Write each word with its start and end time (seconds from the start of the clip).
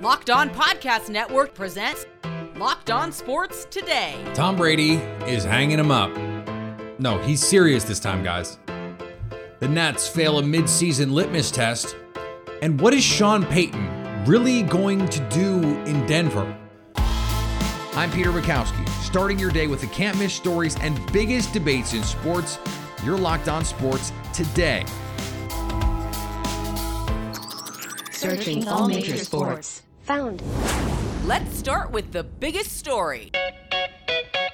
Locked 0.00 0.30
On 0.30 0.48
Podcast 0.48 1.10
Network 1.10 1.52
presents 1.52 2.06
Locked 2.56 2.90
On 2.90 3.12
Sports 3.12 3.66
Today. 3.66 4.16
Tom 4.32 4.56
Brady 4.56 4.92
is 5.26 5.44
hanging 5.44 5.78
him 5.78 5.90
up. 5.90 6.10
No, 6.98 7.18
he's 7.18 7.46
serious 7.46 7.84
this 7.84 8.00
time, 8.00 8.22
guys. 8.22 8.58
The 9.58 9.68
Nets 9.68 10.08
fail 10.08 10.38
a 10.38 10.42
midseason 10.42 11.12
litmus 11.12 11.50
test. 11.50 11.96
And 12.62 12.80
what 12.80 12.94
is 12.94 13.04
Sean 13.04 13.44
Payton 13.44 14.24
really 14.24 14.62
going 14.62 15.06
to 15.06 15.20
do 15.28 15.60
in 15.84 16.06
Denver? 16.06 16.56
I'm 17.92 18.10
Peter 18.10 18.32
Bukowski, 18.32 18.88
starting 19.02 19.38
your 19.38 19.50
day 19.50 19.66
with 19.66 19.82
the 19.82 19.86
can't 19.88 20.18
miss 20.18 20.32
stories 20.32 20.78
and 20.80 20.98
biggest 21.12 21.52
debates 21.52 21.92
in 21.92 22.02
sports. 22.04 22.58
You're 23.04 23.18
locked 23.18 23.50
on 23.50 23.66
sports 23.66 24.14
today. 24.32 24.86
Searching 28.12 28.66
all 28.66 28.88
major 28.88 29.18
sports. 29.18 29.82
Found. 30.10 30.42
Let's 31.24 31.56
start 31.56 31.92
with 31.92 32.10
the 32.10 32.24
biggest 32.24 32.76
story. 32.76 33.30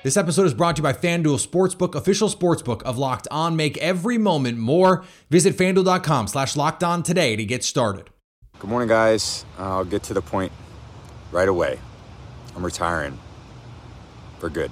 This 0.04 0.18
episode 0.18 0.44
is 0.44 0.52
brought 0.52 0.76
to 0.76 0.80
you 0.80 0.82
by 0.82 0.92
FanDuel 0.92 1.42
Sportsbook, 1.42 1.94
official 1.94 2.28
sportsbook 2.28 2.82
of 2.82 2.98
Locked 2.98 3.26
On. 3.30 3.56
Make 3.56 3.78
every 3.78 4.18
moment 4.18 4.58
more. 4.58 5.06
Visit 5.30 5.56
fanduel.com 5.56 6.28
slash 6.28 6.56
locked 6.56 6.84
on 6.84 7.02
today 7.02 7.36
to 7.36 7.44
get 7.46 7.64
started. 7.64 8.10
Good 8.58 8.68
morning, 8.68 8.86
guys. 8.86 9.46
I'll 9.56 9.86
get 9.86 10.02
to 10.02 10.12
the 10.12 10.20
point 10.20 10.52
right 11.32 11.48
away. 11.48 11.80
I'm 12.54 12.62
retiring 12.62 13.18
for 14.38 14.50
good. 14.50 14.70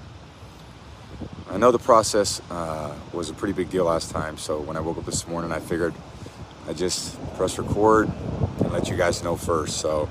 I 1.51 1.57
know 1.57 1.73
the 1.73 1.79
process 1.79 2.43
uh, 2.51 2.95
was 3.15 3.30
a 3.30 3.32
pretty 3.32 3.55
big 3.55 3.71
deal 3.71 3.87
last 3.87 4.10
time, 4.10 4.37
so 4.37 4.60
when 4.60 4.77
I 4.77 4.80
woke 4.80 4.98
up 4.98 5.07
this 5.07 5.27
morning, 5.27 5.51
I 5.51 5.60
figured 5.60 5.95
I 6.69 6.74
just 6.74 7.19
press 7.37 7.57
record 7.57 8.12
and 8.59 8.71
let 8.71 8.91
you 8.91 8.98
guys 8.98 9.24
know 9.24 9.35
first. 9.35 9.79
So 9.79 10.10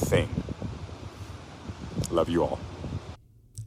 thing. 0.00 0.28
Love 2.10 2.28
you 2.28 2.42
all. 2.42 2.58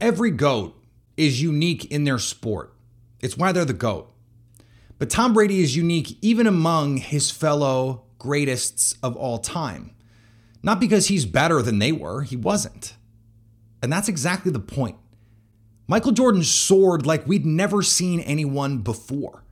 Every 0.00 0.30
GOAT 0.30 0.76
is 1.16 1.40
unique 1.40 1.86
in 1.86 2.04
their 2.04 2.18
sport. 2.18 2.74
It's 3.20 3.36
why 3.36 3.52
they're 3.52 3.64
the 3.64 3.72
GOAT. 3.72 4.10
But 4.98 5.10
Tom 5.10 5.32
Brady 5.32 5.60
is 5.60 5.76
unique 5.76 6.18
even 6.20 6.46
among 6.46 6.98
his 6.98 7.30
fellow 7.30 8.04
greatests 8.18 8.96
of 9.02 9.16
all 9.16 9.38
time. 9.38 9.94
Not 10.62 10.80
because 10.80 11.08
he's 11.08 11.26
better 11.26 11.62
than 11.62 11.78
they 11.78 11.92
were, 11.92 12.22
he 12.22 12.36
wasn't. 12.36 12.94
And 13.82 13.92
that's 13.92 14.08
exactly 14.08 14.50
the 14.50 14.60
point. 14.60 14.96
Michael 15.86 16.12
Jordan 16.12 16.42
soared 16.42 17.04
like 17.04 17.26
we'd 17.26 17.44
never 17.44 17.82
seen 17.82 18.20
anyone 18.20 18.78
before. 18.78 19.44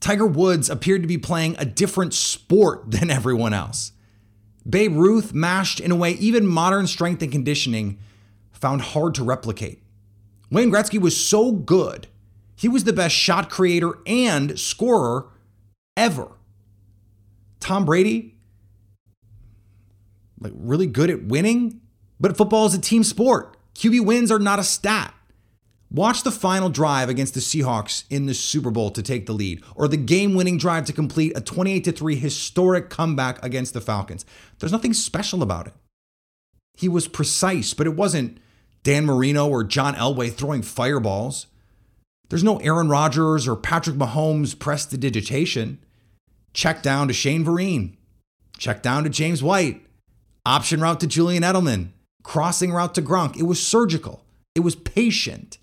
Tiger 0.00 0.26
Woods 0.26 0.68
appeared 0.68 1.02
to 1.02 1.08
be 1.08 1.18
playing 1.18 1.56
a 1.58 1.64
different 1.64 2.12
sport 2.12 2.84
than 2.90 3.10
everyone 3.10 3.54
else. 3.54 3.92
Babe 4.68 4.96
Ruth 4.96 5.32
mashed 5.32 5.80
in 5.80 5.90
a 5.90 5.96
way 5.96 6.12
even 6.12 6.46
modern 6.46 6.86
strength 6.86 7.22
and 7.22 7.32
conditioning 7.32 7.98
found 8.52 8.82
hard 8.82 9.14
to 9.14 9.24
replicate. 9.24 9.82
Wayne 10.50 10.70
Gretzky 10.70 11.00
was 11.00 11.16
so 11.16 11.52
good, 11.52 12.08
he 12.56 12.68
was 12.68 12.84
the 12.84 12.92
best 12.92 13.14
shot 13.14 13.48
creator 13.48 13.98
and 14.06 14.58
scorer 14.58 15.28
ever. 15.96 16.28
Tom 17.58 17.84
Brady, 17.84 18.36
like 20.40 20.52
really 20.54 20.86
good 20.86 21.08
at 21.08 21.24
winning, 21.24 21.80
but 22.18 22.36
football 22.36 22.66
is 22.66 22.74
a 22.74 22.80
team 22.80 23.02
sport. 23.04 23.56
QB 23.74 24.04
wins 24.04 24.30
are 24.30 24.38
not 24.38 24.58
a 24.58 24.64
stat. 24.64 25.14
Watch 25.92 26.22
the 26.22 26.30
final 26.30 26.68
drive 26.68 27.08
against 27.08 27.34
the 27.34 27.40
Seahawks 27.40 28.04
in 28.08 28.26
the 28.26 28.34
Super 28.34 28.70
Bowl 28.70 28.92
to 28.92 29.02
take 29.02 29.26
the 29.26 29.32
lead, 29.32 29.62
or 29.74 29.88
the 29.88 29.96
game 29.96 30.34
winning 30.34 30.56
drive 30.56 30.84
to 30.84 30.92
complete 30.92 31.36
a 31.36 31.40
28 31.40 31.96
3 31.96 32.16
historic 32.16 32.90
comeback 32.90 33.44
against 33.44 33.74
the 33.74 33.80
Falcons. 33.80 34.24
There's 34.58 34.70
nothing 34.70 34.94
special 34.94 35.42
about 35.42 35.66
it. 35.66 35.72
He 36.76 36.88
was 36.88 37.08
precise, 37.08 37.74
but 37.74 37.88
it 37.88 37.96
wasn't 37.96 38.38
Dan 38.84 39.04
Marino 39.04 39.48
or 39.48 39.64
John 39.64 39.94
Elway 39.96 40.32
throwing 40.32 40.62
fireballs. 40.62 41.46
There's 42.28 42.44
no 42.44 42.58
Aaron 42.58 42.88
Rodgers 42.88 43.48
or 43.48 43.56
Patrick 43.56 43.96
Mahomes 43.96 44.56
prestidigitation. 44.56 45.80
Check 46.54 46.82
down 46.82 47.08
to 47.08 47.14
Shane 47.14 47.44
Vereen. 47.44 47.96
Check 48.56 48.82
down 48.82 49.02
to 49.02 49.10
James 49.10 49.42
White. 49.42 49.84
Option 50.46 50.80
route 50.80 51.00
to 51.00 51.08
Julian 51.08 51.42
Edelman. 51.42 51.88
Crossing 52.22 52.70
route 52.70 52.94
to 52.94 53.02
Gronk. 53.02 53.36
It 53.36 53.42
was 53.42 53.60
surgical. 53.64 54.24
It 54.54 54.60
was 54.60 54.76
patient. 54.76 55.58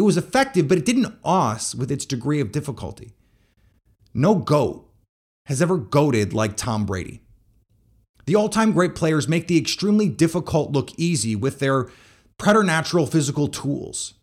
It 0.00 0.04
was 0.04 0.16
effective, 0.16 0.66
but 0.66 0.78
it 0.78 0.86
didn't 0.86 1.14
us 1.22 1.74
with 1.74 1.90
its 1.90 2.06
degree 2.06 2.40
of 2.40 2.52
difficulty. 2.52 3.12
No 4.14 4.34
GOAT 4.34 4.90
has 5.44 5.60
ever 5.60 5.76
goaded 5.76 6.32
like 6.32 6.56
Tom 6.56 6.86
Brady. 6.86 7.20
The 8.24 8.34
all 8.34 8.48
time 8.48 8.72
great 8.72 8.94
players 8.94 9.28
make 9.28 9.46
the 9.46 9.58
extremely 9.58 10.08
difficult 10.08 10.72
look 10.72 10.88
easy 10.98 11.36
with 11.36 11.58
their 11.58 11.90
preternatural 12.38 13.04
physical 13.08 13.46
tools. 13.46 14.14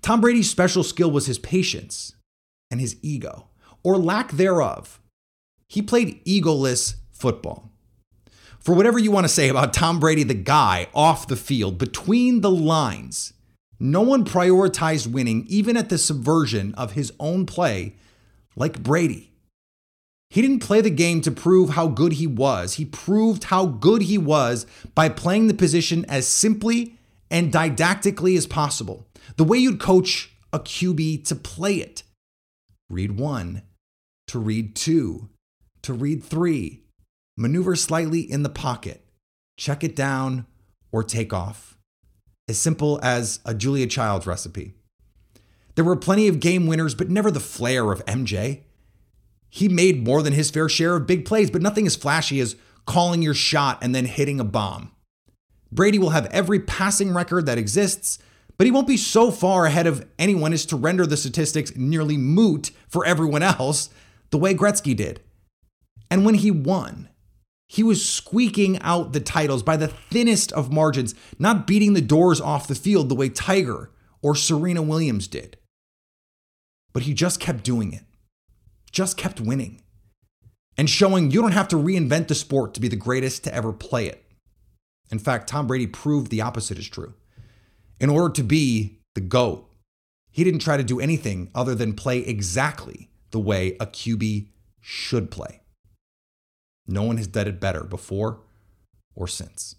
Tom 0.00 0.22
Brady's 0.22 0.48
special 0.48 0.82
skill 0.82 1.10
was 1.10 1.26
his 1.26 1.38
patience 1.38 2.14
and 2.70 2.80
his 2.80 2.96
ego, 3.02 3.48
or 3.82 3.98
lack 3.98 4.32
thereof. 4.32 4.98
He 5.68 5.82
played 5.82 6.24
egoless 6.24 6.94
football. 7.10 7.70
For 8.60 8.74
whatever 8.74 8.98
you 8.98 9.10
want 9.10 9.24
to 9.24 9.28
say 9.28 9.50
about 9.50 9.74
Tom 9.74 10.00
Brady, 10.00 10.22
the 10.22 10.32
guy 10.32 10.88
off 10.94 11.28
the 11.28 11.36
field, 11.36 11.76
between 11.76 12.40
the 12.40 12.50
lines, 12.50 13.34
no 13.78 14.00
one 14.00 14.24
prioritized 14.24 15.06
winning, 15.06 15.44
even 15.48 15.76
at 15.76 15.88
the 15.88 15.98
subversion 15.98 16.74
of 16.74 16.92
his 16.92 17.12
own 17.20 17.46
play, 17.46 17.96
like 18.56 18.82
Brady. 18.82 19.32
He 20.30 20.42
didn't 20.42 20.60
play 20.60 20.80
the 20.80 20.90
game 20.90 21.20
to 21.22 21.30
prove 21.30 21.70
how 21.70 21.88
good 21.88 22.14
he 22.14 22.26
was. 22.26 22.74
He 22.74 22.84
proved 22.84 23.44
how 23.44 23.66
good 23.66 24.02
he 24.02 24.18
was 24.18 24.66
by 24.94 25.08
playing 25.08 25.46
the 25.46 25.54
position 25.54 26.04
as 26.06 26.26
simply 26.26 26.98
and 27.30 27.52
didactically 27.52 28.36
as 28.36 28.46
possible. 28.46 29.06
The 29.36 29.44
way 29.44 29.58
you'd 29.58 29.80
coach 29.80 30.32
a 30.52 30.58
QB 30.58 31.24
to 31.26 31.34
play 31.34 31.76
it. 31.76 32.02
Read 32.88 33.18
one, 33.18 33.62
to 34.28 34.38
read 34.38 34.74
two, 34.74 35.28
to 35.82 35.92
read 35.92 36.22
three, 36.22 36.82
maneuver 37.36 37.76
slightly 37.76 38.20
in 38.20 38.42
the 38.42 38.48
pocket, 38.48 39.04
check 39.56 39.84
it 39.84 39.96
down, 39.96 40.46
or 40.92 41.02
take 41.02 41.32
off. 41.32 41.75
As 42.48 42.58
simple 42.58 43.00
as 43.02 43.40
a 43.44 43.54
Julia 43.54 43.88
Childs 43.88 44.26
recipe. 44.26 44.74
There 45.74 45.84
were 45.84 45.96
plenty 45.96 46.28
of 46.28 46.38
game 46.38 46.66
winners, 46.66 46.94
but 46.94 47.10
never 47.10 47.30
the 47.30 47.40
flair 47.40 47.90
of 47.90 48.04
MJ. 48.06 48.62
He 49.50 49.68
made 49.68 50.04
more 50.04 50.22
than 50.22 50.32
his 50.32 50.50
fair 50.50 50.68
share 50.68 50.96
of 50.96 51.06
big 51.06 51.24
plays, 51.24 51.50
but 51.50 51.60
nothing 51.60 51.86
as 51.86 51.96
flashy 51.96 52.40
as 52.40 52.56
calling 52.86 53.20
your 53.20 53.34
shot 53.34 53.78
and 53.82 53.94
then 53.94 54.04
hitting 54.04 54.38
a 54.38 54.44
bomb. 54.44 54.92
Brady 55.72 55.98
will 55.98 56.10
have 56.10 56.26
every 56.26 56.60
passing 56.60 57.12
record 57.12 57.46
that 57.46 57.58
exists, 57.58 58.18
but 58.56 58.66
he 58.66 58.70
won't 58.70 58.86
be 58.86 58.96
so 58.96 59.32
far 59.32 59.66
ahead 59.66 59.88
of 59.88 60.06
anyone 60.18 60.52
as 60.52 60.64
to 60.66 60.76
render 60.76 61.04
the 61.04 61.16
statistics 61.16 61.74
nearly 61.74 62.16
moot 62.16 62.70
for 62.88 63.04
everyone 63.04 63.42
else, 63.42 63.90
the 64.30 64.38
way 64.38 64.54
Gretzky 64.54 64.94
did. 64.94 65.20
And 66.10 66.24
when 66.24 66.36
he 66.36 66.52
won, 66.52 67.08
he 67.68 67.82
was 67.82 68.08
squeaking 68.08 68.80
out 68.80 69.12
the 69.12 69.20
titles 69.20 69.62
by 69.62 69.76
the 69.76 69.88
thinnest 69.88 70.52
of 70.52 70.72
margins, 70.72 71.14
not 71.38 71.66
beating 71.66 71.94
the 71.94 72.00
doors 72.00 72.40
off 72.40 72.68
the 72.68 72.74
field 72.74 73.08
the 73.08 73.14
way 73.14 73.28
Tiger 73.28 73.90
or 74.22 74.34
Serena 74.34 74.82
Williams 74.82 75.26
did. 75.26 75.56
But 76.92 77.02
he 77.02 77.12
just 77.12 77.40
kept 77.40 77.64
doing 77.64 77.92
it, 77.92 78.04
just 78.92 79.16
kept 79.16 79.40
winning, 79.40 79.82
and 80.78 80.88
showing 80.88 81.30
you 81.30 81.42
don't 81.42 81.52
have 81.52 81.68
to 81.68 81.76
reinvent 81.76 82.28
the 82.28 82.34
sport 82.34 82.72
to 82.74 82.80
be 82.80 82.88
the 82.88 82.96
greatest 82.96 83.44
to 83.44 83.54
ever 83.54 83.72
play 83.72 84.06
it. 84.06 84.24
In 85.10 85.18
fact, 85.18 85.48
Tom 85.48 85.66
Brady 85.66 85.86
proved 85.86 86.30
the 86.30 86.40
opposite 86.40 86.78
is 86.78 86.88
true. 86.88 87.14
In 88.00 88.10
order 88.10 88.32
to 88.34 88.42
be 88.42 89.00
the 89.14 89.20
GOAT, 89.20 89.68
he 90.30 90.44
didn't 90.44 90.60
try 90.60 90.76
to 90.76 90.84
do 90.84 91.00
anything 91.00 91.50
other 91.54 91.74
than 91.74 91.94
play 91.94 92.18
exactly 92.18 93.10
the 93.30 93.40
way 93.40 93.76
a 93.80 93.86
QB 93.86 94.48
should 94.80 95.30
play. 95.30 95.62
No 96.86 97.02
one 97.02 97.16
has 97.16 97.26
done 97.26 97.48
it 97.48 97.60
better 97.60 97.82
before 97.84 98.40
or 99.14 99.26
since. 99.26 99.76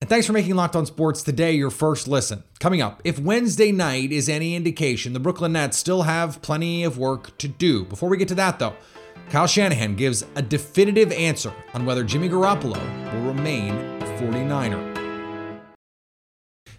And 0.00 0.10
thanks 0.10 0.26
for 0.26 0.34
making 0.34 0.54
Locked 0.54 0.76
On 0.76 0.84
Sports 0.84 1.22
today 1.22 1.52
your 1.52 1.70
first 1.70 2.06
listen. 2.06 2.44
Coming 2.60 2.82
up, 2.82 3.00
if 3.04 3.18
Wednesday 3.18 3.72
night 3.72 4.12
is 4.12 4.28
any 4.28 4.54
indication, 4.54 5.14
the 5.14 5.20
Brooklyn 5.20 5.52
Nets 5.52 5.78
still 5.78 6.02
have 6.02 6.42
plenty 6.42 6.84
of 6.84 6.98
work 6.98 7.36
to 7.38 7.48
do. 7.48 7.84
Before 7.84 8.08
we 8.08 8.18
get 8.18 8.28
to 8.28 8.34
that, 8.34 8.58
though, 8.58 8.74
Kyle 9.30 9.46
Shanahan 9.46 9.96
gives 9.96 10.24
a 10.34 10.42
definitive 10.42 11.10
answer 11.12 11.54
on 11.72 11.86
whether 11.86 12.04
Jimmy 12.04 12.28
Garoppolo 12.28 12.78
will 13.14 13.32
remain 13.32 13.72
a 14.02 14.18
49er. 14.18 14.92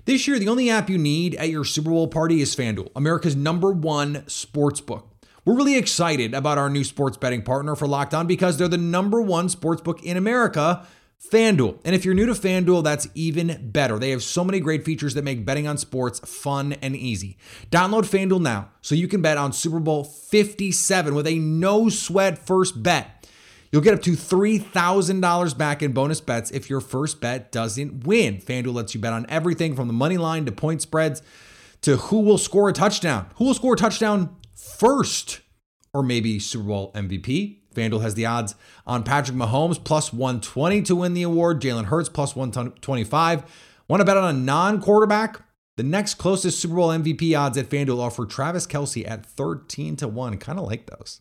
This 0.06 0.28
year, 0.28 0.38
the 0.38 0.50
only 0.50 0.70
app 0.70 0.88
you 0.88 1.00
need 1.00 1.34
at 1.36 1.50
your 1.50 1.64
Super 1.64 1.90
Bowl 1.90 2.08
party 2.08 2.42
is 2.42 2.56
FanDuel, 2.56 2.92
America's 2.96 3.36
number 3.36 3.72
one 3.72 4.24
sports 4.28 4.82
book. 4.82 5.15
We're 5.46 5.56
really 5.56 5.78
excited 5.78 6.34
about 6.34 6.58
our 6.58 6.72
new 6.72 6.84
sports 6.84 7.18
betting 7.18 7.44
partner 7.44 7.76
for 7.76 7.88
Locked 7.88 8.16
On 8.16 8.26
because 8.26 8.58
they're 8.58 8.68
the 8.68 8.80
number 8.80 9.22
one 9.22 9.48
sports 9.48 9.80
book 9.80 10.02
in 10.02 10.18
America 10.18 10.88
FanDuel. 11.32 11.80
And 11.86 11.94
if 11.94 12.04
you're 12.04 12.16
new 12.16 12.26
to 12.26 12.32
FanDuel, 12.32 12.84
that's 12.84 13.08
even 13.14 13.70
better. 13.72 14.00
They 14.00 14.10
have 14.10 14.24
so 14.24 14.44
many 14.44 14.60
great 14.60 14.84
features 14.84 15.14
that 15.14 15.24
make 15.24 15.46
betting 15.46 15.68
on 15.68 15.78
sports 15.78 16.20
fun 16.20 16.74
and 16.82 16.96
easy. 16.96 17.38
Download 17.70 18.02
FanDuel 18.02 18.42
now 18.42 18.70
so 18.82 18.96
you 18.96 19.08
can 19.08 19.22
bet 19.22 19.38
on 19.38 19.54
Super 19.54 19.80
Bowl 19.80 20.04
57 20.04 21.14
with 21.14 21.28
a 21.28 21.38
no 21.38 21.90
sweat 21.90 22.40
first 22.40 22.82
bet. 22.82 23.30
You'll 23.72 23.84
get 23.84 23.94
up 23.94 24.02
to 24.02 24.14
$3,000 24.14 25.58
back 25.60 25.84
in 25.84 25.92
bonus 25.92 26.22
bets 26.22 26.50
if 26.50 26.72
your 26.72 26.82
first 26.82 27.22
bet 27.22 27.52
doesn't 27.52 28.08
win. 28.08 28.38
FanDuel 28.38 28.74
lets 28.74 28.96
you 28.96 29.00
bet 29.00 29.14
on 29.14 29.28
everything 29.30 29.76
from 29.76 29.86
the 29.86 29.94
money 29.94 30.18
line 30.18 30.46
to 30.46 30.52
point 30.52 30.82
spreads 30.82 31.22
to 31.82 31.98
who 31.98 32.22
will 32.22 32.40
score 32.40 32.68
a 32.68 32.74
touchdown. 32.74 33.30
Who 33.36 33.46
will 33.46 33.54
score 33.54 33.76
a 33.76 33.78
touchdown 33.78 34.36
first? 34.56 35.42
Or 35.94 36.04
maybe 36.04 36.40
Super 36.40 36.66
Bowl 36.66 36.92
MVP? 36.94 37.60
FanDuel 37.76 38.02
has 38.02 38.16
the 38.16 38.26
odds 38.26 38.56
on 38.88 39.04
Patrick 39.04 39.38
Mahomes 39.38 39.82
plus 39.84 40.12
120 40.12 40.82
to 40.84 40.96
win 40.96 41.14
the 41.14 41.24
award, 41.24 41.62
Jalen 41.62 41.86
Hurts 41.86 42.10
plus 42.10 42.36
125. 42.36 43.44
Want 43.88 44.02
to 44.02 44.06
bet 44.06 44.18
on 44.18 44.36
a 44.36 44.38
non 44.38 44.82
quarterback? 44.82 45.42
The 45.78 45.84
next 45.84 46.16
closest 46.16 46.60
Super 46.60 46.76
Bowl 46.76 46.90
MVP 46.90 47.38
odds 47.38 47.58
at 47.58 47.70
FanDuel 47.70 48.00
offer 48.00 48.26
Travis 48.26 48.66
Kelce 48.66 49.08
at 49.08 49.26
13 49.26 49.98
to 49.98 50.08
1. 50.08 50.38
Kind 50.38 50.58
of 50.58 50.66
like 50.66 50.86
those. 50.88 51.20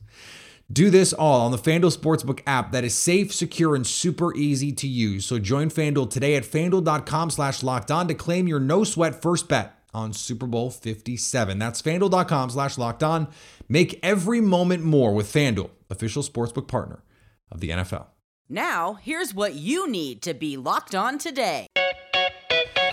Do 0.72 0.90
this 0.90 1.12
all 1.12 1.42
on 1.42 1.50
the 1.50 1.58
FanDuel 1.58 1.94
Sportsbook 1.94 2.40
app 2.46 2.72
that 2.72 2.84
is 2.84 2.94
safe, 2.94 3.34
secure, 3.34 3.74
and 3.74 3.86
super 3.86 4.34
easy 4.34 4.72
to 4.72 4.86
use. 4.86 5.26
So 5.26 5.38
join 5.38 5.68
FanDuel 5.70 6.08
today 6.08 6.36
at 6.36 6.44
fanduel.com 6.44 7.30
slash 7.30 7.62
locked 7.62 7.90
on 7.90 8.08
to 8.08 8.14
claim 8.14 8.48
your 8.48 8.60
no 8.60 8.84
sweat 8.84 9.20
first 9.20 9.48
bet 9.48 9.83
on 9.94 10.12
Super 10.12 10.46
Bowl 10.46 10.70
57. 10.70 11.58
That's 11.58 11.80
fanduel.com 11.80 12.50
slash 12.50 12.76
locked 12.76 13.02
on. 13.02 13.28
Make 13.68 13.98
every 14.02 14.40
moment 14.40 14.82
more 14.82 15.14
with 15.14 15.32
FanDuel, 15.32 15.70
official 15.88 16.22
sportsbook 16.22 16.68
partner 16.68 17.02
of 17.50 17.60
the 17.60 17.70
NFL. 17.70 18.06
Now, 18.48 18.94
here's 18.94 19.32
what 19.34 19.54
you 19.54 19.88
need 19.88 20.20
to 20.22 20.34
be 20.34 20.56
locked 20.56 20.94
on 20.94 21.18
today. 21.18 21.66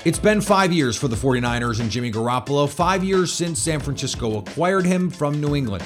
It's 0.03 0.17
been 0.17 0.41
five 0.41 0.71
years 0.71 0.97
for 0.97 1.07
the 1.07 1.15
49ers 1.15 1.79
and 1.79 1.91
Jimmy 1.91 2.11
Garoppolo, 2.11 2.67
five 2.67 3.03
years 3.03 3.31
since 3.31 3.59
San 3.59 3.79
Francisco 3.79 4.39
acquired 4.39 4.85
him 4.85 5.09
from 5.09 5.39
New 5.39 5.55
England. 5.55 5.83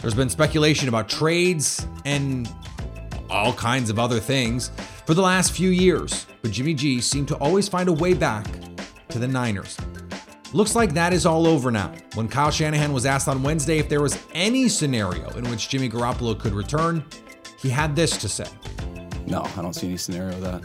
There's 0.00 0.14
been 0.14 0.28
speculation 0.28 0.88
about 0.88 1.08
trades 1.08 1.86
and 2.04 2.48
all 3.28 3.52
kinds 3.52 3.90
of 3.90 3.98
other 3.98 4.20
things 4.20 4.70
for 5.04 5.14
the 5.14 5.22
last 5.22 5.52
few 5.52 5.70
years, 5.70 6.26
but 6.42 6.52
Jimmy 6.52 6.74
G 6.74 7.00
seemed 7.00 7.28
to 7.28 7.36
always 7.36 7.68
find 7.68 7.88
a 7.88 7.92
way 7.92 8.14
back 8.14 8.46
to 9.08 9.18
the 9.18 9.26
Niners. 9.26 9.76
Looks 10.52 10.74
like 10.74 10.94
that 10.94 11.12
is 11.12 11.26
all 11.26 11.46
over 11.46 11.70
now. 11.70 11.92
When 12.14 12.28
Kyle 12.28 12.50
Shanahan 12.50 12.92
was 12.92 13.04
asked 13.04 13.28
on 13.28 13.42
Wednesday 13.42 13.78
if 13.78 13.88
there 13.88 14.00
was 14.00 14.18
any 14.32 14.68
scenario 14.68 15.28
in 15.30 15.48
which 15.50 15.68
Jimmy 15.68 15.88
Garoppolo 15.88 16.38
could 16.38 16.52
return, 16.52 17.04
he 17.58 17.68
had 17.68 17.96
this 17.96 18.16
to 18.18 18.28
say. 18.28 18.46
No, 19.26 19.42
I 19.56 19.62
don't 19.62 19.74
see 19.74 19.88
any 19.88 19.96
scenario 19.96 20.36
of 20.36 20.42
that. 20.42 20.62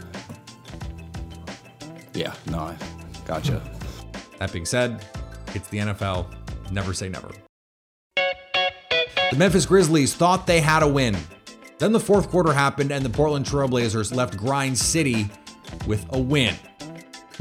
Yeah, 2.14 2.34
no, 2.50 2.58
I 2.58 2.76
gotcha. 3.26 3.60
That 4.38 4.52
being 4.52 4.66
said, 4.66 5.04
it's 5.54 5.68
the 5.68 5.78
NFL. 5.78 6.26
Never 6.70 6.94
say 6.94 7.08
never. 7.08 7.30
The 8.16 9.36
Memphis 9.36 9.66
Grizzlies 9.66 10.14
thought 10.14 10.46
they 10.46 10.60
had 10.60 10.82
a 10.82 10.88
win. 10.88 11.16
Then 11.78 11.92
the 11.92 12.00
fourth 12.00 12.28
quarter 12.28 12.52
happened 12.52 12.92
and 12.92 13.04
the 13.04 13.10
Portland 13.10 13.46
Trailblazers 13.46 14.14
left 14.14 14.36
Grind 14.36 14.78
City 14.78 15.28
with 15.86 16.06
a 16.10 16.20
win. 16.20 16.54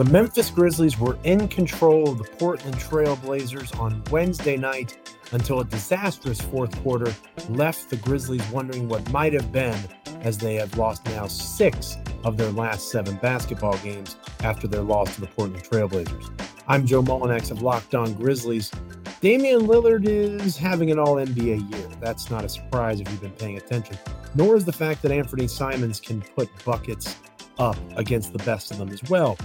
The 0.02 0.10
Memphis 0.10 0.50
Grizzlies 0.50 0.98
were 0.98 1.16
in 1.26 1.48
control 1.48 2.10
of 2.10 2.18
the 2.18 2.24
Portland 2.24 2.76
Trailblazers 2.78 3.80
on 3.80 4.04
Wednesday 4.10 4.58
night 4.58 4.98
until 5.32 5.60
a 5.60 5.64
disastrous 5.64 6.42
fourth 6.42 6.76
quarter 6.82 7.14
left 7.50 7.92
the 7.92 7.98
Grizzlies 7.98 8.44
wondering 8.50 8.90
what 8.90 9.08
might 9.12 9.32
have 9.34 9.52
been, 9.52 9.78
as 10.22 10.40
they 10.40 10.56
have 10.56 10.76
lost 10.76 11.06
now 11.06 11.28
six 11.28 11.98
of 12.24 12.36
their 12.36 12.50
last 12.50 12.90
seven 12.90 13.16
basketball 13.18 13.78
games 13.84 14.16
after 14.40 14.68
their 14.68 14.82
loss 14.82 15.14
to 15.14 15.22
the 15.22 15.28
Portland 15.28 15.64
Trailblazers. 15.64 16.32
I'm 16.68 16.88
Joe 16.88 17.04
Mullinax 17.04 17.52
of 17.52 17.62
Locked 17.62 17.94
On 17.94 18.12
Grizzlies. 18.16 18.72
Damian 19.20 19.68
Lillard 19.68 20.08
is 20.08 20.58
having 20.58 20.90
an 20.90 20.98
all 20.98 21.18
NBA 21.18 21.72
year. 21.72 21.88
That's 22.00 22.32
not 22.32 22.44
a 22.44 22.50
surprise 22.50 23.00
if 23.02 23.08
you've 23.12 23.22
been 23.22 23.34
paying 23.34 23.58
attention, 23.58 24.00
nor 24.34 24.56
is 24.56 24.66
the 24.66 24.74
fact 24.74 25.04
that 25.04 25.12
Anfernee 25.12 25.48
Simons 25.48 26.00
can 26.00 26.24
put 26.24 26.50
buckets 26.66 27.18
up 27.60 27.78
against 27.98 28.34
the 28.34 28.40
best 28.40 28.72
of 28.72 28.80
them 28.80 28.90
as 28.90 29.04
well. 29.04 29.38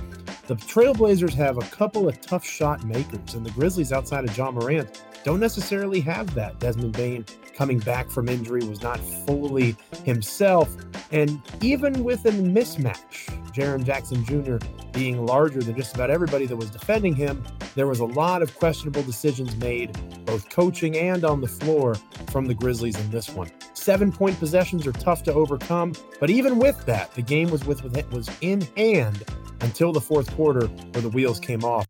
The 0.47 0.55
Trailblazers 0.55 1.35
have 1.35 1.59
a 1.59 1.63
couple 1.63 2.09
of 2.09 2.21
tough 2.21 2.45
shot 2.45 2.85
makers, 2.85 3.35
and 3.35 3.45
the 3.45 3.51
Grizzlies, 3.51 3.93
outside 3.93 4.25
of 4.25 4.37
Ja 4.37 4.53
Morant, 4.53 5.03
don't 5.25 5.41
necessarily 5.41 5.99
have 6.03 6.33
that. 6.35 6.61
Desmond 6.61 6.93
Bane 6.93 7.25
coming 7.57 7.81
back 7.81 8.09
from 8.09 8.29
injury 8.29 8.63
was 8.63 8.81
not 8.81 9.01
fully 9.27 9.75
himself. 10.05 10.73
And 11.11 11.43
even 11.63 12.05
with 12.05 12.25
a 12.27 12.31
mismatch, 12.31 13.27
Jaren 13.53 13.83
Jackson 13.83 14.25
Jr. 14.25 14.65
being 14.93 15.27
larger 15.27 15.65
than 15.65 15.75
just 15.75 15.97
about 15.97 16.11
everybody 16.11 16.47
that 16.47 16.55
was 16.55 16.71
defending 16.71 17.17
him, 17.17 17.43
there 17.75 17.89
was 17.89 17.99
a 17.99 18.05
lot 18.05 18.41
of 18.41 18.57
questionable 18.57 19.03
decisions 19.03 19.57
made, 19.57 19.99
both 20.27 20.49
coaching 20.49 20.97
and 20.97 21.25
on 21.25 21.41
the 21.41 21.49
floor, 21.49 21.97
from 22.31 22.47
the 22.47 22.55
Grizzlies 22.55 22.97
in 23.01 23.11
this 23.11 23.31
one. 23.31 23.51
Seven 23.75 24.13
point 24.13 24.39
possessions 24.39 24.87
are 24.87 24.93
tough 24.93 25.25
to 25.25 25.33
overcome, 25.35 25.93
but 26.21 26.31
even 26.31 26.61
with 26.61 26.87
that, 26.87 27.13
the 27.15 27.23
game 27.23 27.51
was 27.51 27.65
with 27.65 27.83
was 28.13 28.31
in 28.43 28.61
hand 28.77 29.25
until 29.61 29.93
the 29.93 30.01
fourth 30.01 30.35
quarter 30.35 30.67
where 30.67 31.03
the 31.03 31.09
wheels 31.09 31.41
came 31.41 31.65
off. 31.65 31.87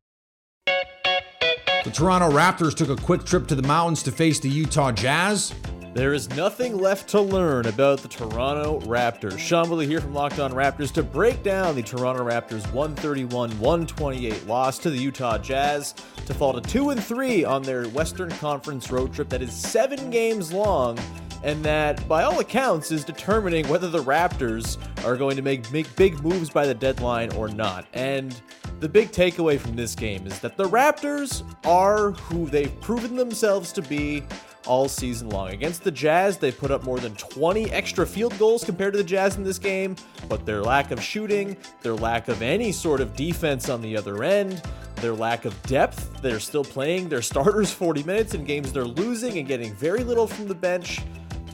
The 0.66 1.92
Toronto 1.92 2.30
Raptors 2.30 2.74
took 2.74 2.88
a 2.88 2.96
quick 2.96 3.24
trip 3.24 3.46
to 3.46 3.54
the 3.54 3.62
mountains 3.62 4.02
to 4.02 4.10
face 4.12 4.40
the 4.40 4.48
Utah 4.48 4.90
Jazz. 4.90 5.54
There 5.94 6.12
is 6.12 6.28
nothing 6.30 6.76
left 6.76 7.08
to 7.10 7.20
learn 7.22 7.66
about 7.66 8.00
the 8.00 8.08
Toronto 8.08 8.80
Raptors. 8.80 9.38
Sean 9.38 9.70
Woodley 9.70 9.86
here 9.86 10.00
from 10.00 10.12
Locked 10.12 10.38
On 10.40 10.52
Raptors 10.52 10.92
to 10.92 11.02
break 11.02 11.42
down 11.42 11.74
the 11.74 11.82
Toronto 11.82 12.22
Raptors 12.22 12.62
131-128 12.72 14.46
loss 14.46 14.78
to 14.80 14.90
the 14.90 14.98
Utah 14.98 15.38
Jazz 15.38 15.94
to 16.26 16.34
fall 16.34 16.52
to 16.52 16.60
2 16.60 16.90
and 16.90 17.02
3 17.02 17.44
on 17.44 17.62
their 17.62 17.84
Western 17.88 18.28
Conference 18.30 18.90
road 18.90 19.14
trip 19.14 19.30
that 19.30 19.40
is 19.40 19.54
7 19.54 20.10
games 20.10 20.52
long 20.52 20.98
and 21.42 21.64
that 21.64 22.06
by 22.08 22.22
all 22.22 22.40
accounts 22.40 22.90
is 22.90 23.04
determining 23.04 23.68
whether 23.68 23.88
the 23.88 24.02
Raptors 24.02 24.78
are 25.04 25.16
going 25.16 25.36
to 25.36 25.42
make, 25.42 25.70
make 25.72 25.94
big 25.96 26.22
moves 26.22 26.50
by 26.50 26.66
the 26.66 26.74
deadline 26.74 27.32
or 27.32 27.48
not. 27.48 27.86
And 27.94 28.40
the 28.80 28.88
big 28.88 29.10
takeaway 29.10 29.58
from 29.58 29.76
this 29.76 29.94
game 29.94 30.26
is 30.26 30.38
that 30.40 30.56
the 30.56 30.68
Raptors 30.68 31.42
are 31.64 32.12
who 32.12 32.46
they've 32.46 32.80
proven 32.80 33.16
themselves 33.16 33.72
to 33.72 33.82
be 33.82 34.22
all 34.66 34.88
season 34.88 35.30
long. 35.30 35.50
Against 35.50 35.84
the 35.84 35.90
Jazz, 35.90 36.38
they 36.38 36.52
put 36.52 36.70
up 36.70 36.84
more 36.84 36.98
than 36.98 37.14
20 37.14 37.70
extra 37.70 38.06
field 38.06 38.36
goals 38.38 38.64
compared 38.64 38.92
to 38.92 38.98
the 38.98 39.04
Jazz 39.04 39.36
in 39.36 39.44
this 39.44 39.58
game, 39.58 39.96
but 40.28 40.44
their 40.44 40.62
lack 40.62 40.90
of 40.90 41.00
shooting, 41.02 41.56
their 41.82 41.94
lack 41.94 42.28
of 42.28 42.42
any 42.42 42.72
sort 42.72 43.00
of 43.00 43.14
defense 43.16 43.68
on 43.68 43.80
the 43.80 43.96
other 43.96 44.24
end, 44.24 44.62
their 44.96 45.14
lack 45.14 45.44
of 45.44 45.60
depth, 45.64 46.20
they're 46.22 46.40
still 46.40 46.64
playing 46.64 47.08
their 47.08 47.22
starters 47.22 47.70
40 47.72 48.02
minutes 48.02 48.34
in 48.34 48.44
games 48.44 48.72
they're 48.72 48.84
losing 48.84 49.38
and 49.38 49.46
getting 49.46 49.74
very 49.74 50.02
little 50.02 50.26
from 50.26 50.48
the 50.48 50.54
bench. 50.54 51.00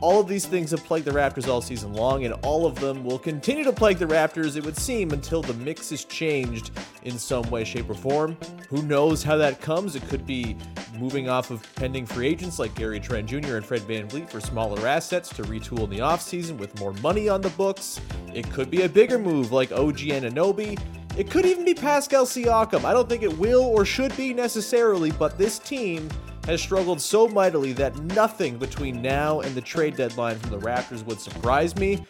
All 0.03 0.19
of 0.19 0.27
these 0.27 0.47
things 0.47 0.73
have 0.73 0.83
plagued 0.83 1.07
the 1.07 1.13
Raptors 1.13 1.47
all 1.47 1.63
season 1.63 1.93
long, 1.93 2.25
and 2.25 2.35
all 2.43 2.67
of 2.67 2.75
them 2.81 3.05
will 3.05 3.21
continue 3.21 3.63
to 3.63 3.73
plague 3.73 3.99
the 3.99 4.05
Raptors, 4.05 4.57
it 4.57 4.65
would 4.65 4.77
seem, 4.77 5.13
until 5.13 5.43
the 5.43 5.55
mix 5.55 5.93
is 5.93 6.05
changed 6.05 6.73
in 7.05 7.17
some 7.17 7.49
way, 7.51 7.63
shape, 7.63 7.89
or 7.89 7.95
form. 7.95 8.37
Who 8.69 8.83
knows 8.83 9.23
how 9.23 9.37
that 9.37 9.61
comes? 9.61 9.95
It 9.95 10.03
could 10.09 10.27
be 10.27 10.57
moving 10.99 11.29
off 11.29 11.53
of 11.53 11.65
pending 11.77 12.07
free 12.07 12.27
agents 12.27 12.59
like 12.59 12.75
Gary 12.75 12.99
Trent 12.99 13.29
Jr. 13.29 13.57
and 13.59 13.65
Fred 13.65 13.83
VanVleet 13.83 14.29
for 14.29 14.41
smaller 14.41 14.89
assets 14.89 15.29
to 15.29 15.45
retool 15.45 15.85
in 15.85 15.91
the 15.91 16.01
offseason 16.01 16.59
with 16.59 16.77
more 16.81 16.95
money 16.95 17.29
on 17.29 17.41
the 17.41 17.51
books. 17.51 18.01
It 18.35 18.51
could 18.51 18.73
be 18.73 18.83
a 18.83 18.89
bigger 18.89 19.21
move 19.21 19.53
like 19.53 19.71
OG 19.71 19.99
Anunoby. 19.99 20.81
It 21.17 21.31
could 21.31 21.47
even 21.47 21.65
be 21.65 21.75
Pascal 21.75 22.27
Siakam. 22.27 22.85
I 22.85 22.93
don't 22.93 23.09
think 23.09 23.23
it 23.23 23.39
will 23.39 23.63
or 23.63 23.85
should 23.85 24.17
be 24.17 24.35
necessarily, 24.35 25.13
but 25.13 25.39
this 25.39 25.61
team 25.61 26.09
has 26.47 26.61
struggled 26.61 27.01
so 27.01 27.29
mightily 27.29 27.73
that 27.75 27.97
nothing 27.99 28.59
between 28.59 29.01
now 29.01 29.41
and 29.41 29.55
the 29.55 29.61
trade 29.61 29.97
deadline 29.97 30.39
from 30.39 30.51
the 30.51 30.59
Raptors 30.59 31.05
would 31.05 31.21
surprise 31.21 31.77
me. 31.77 32.05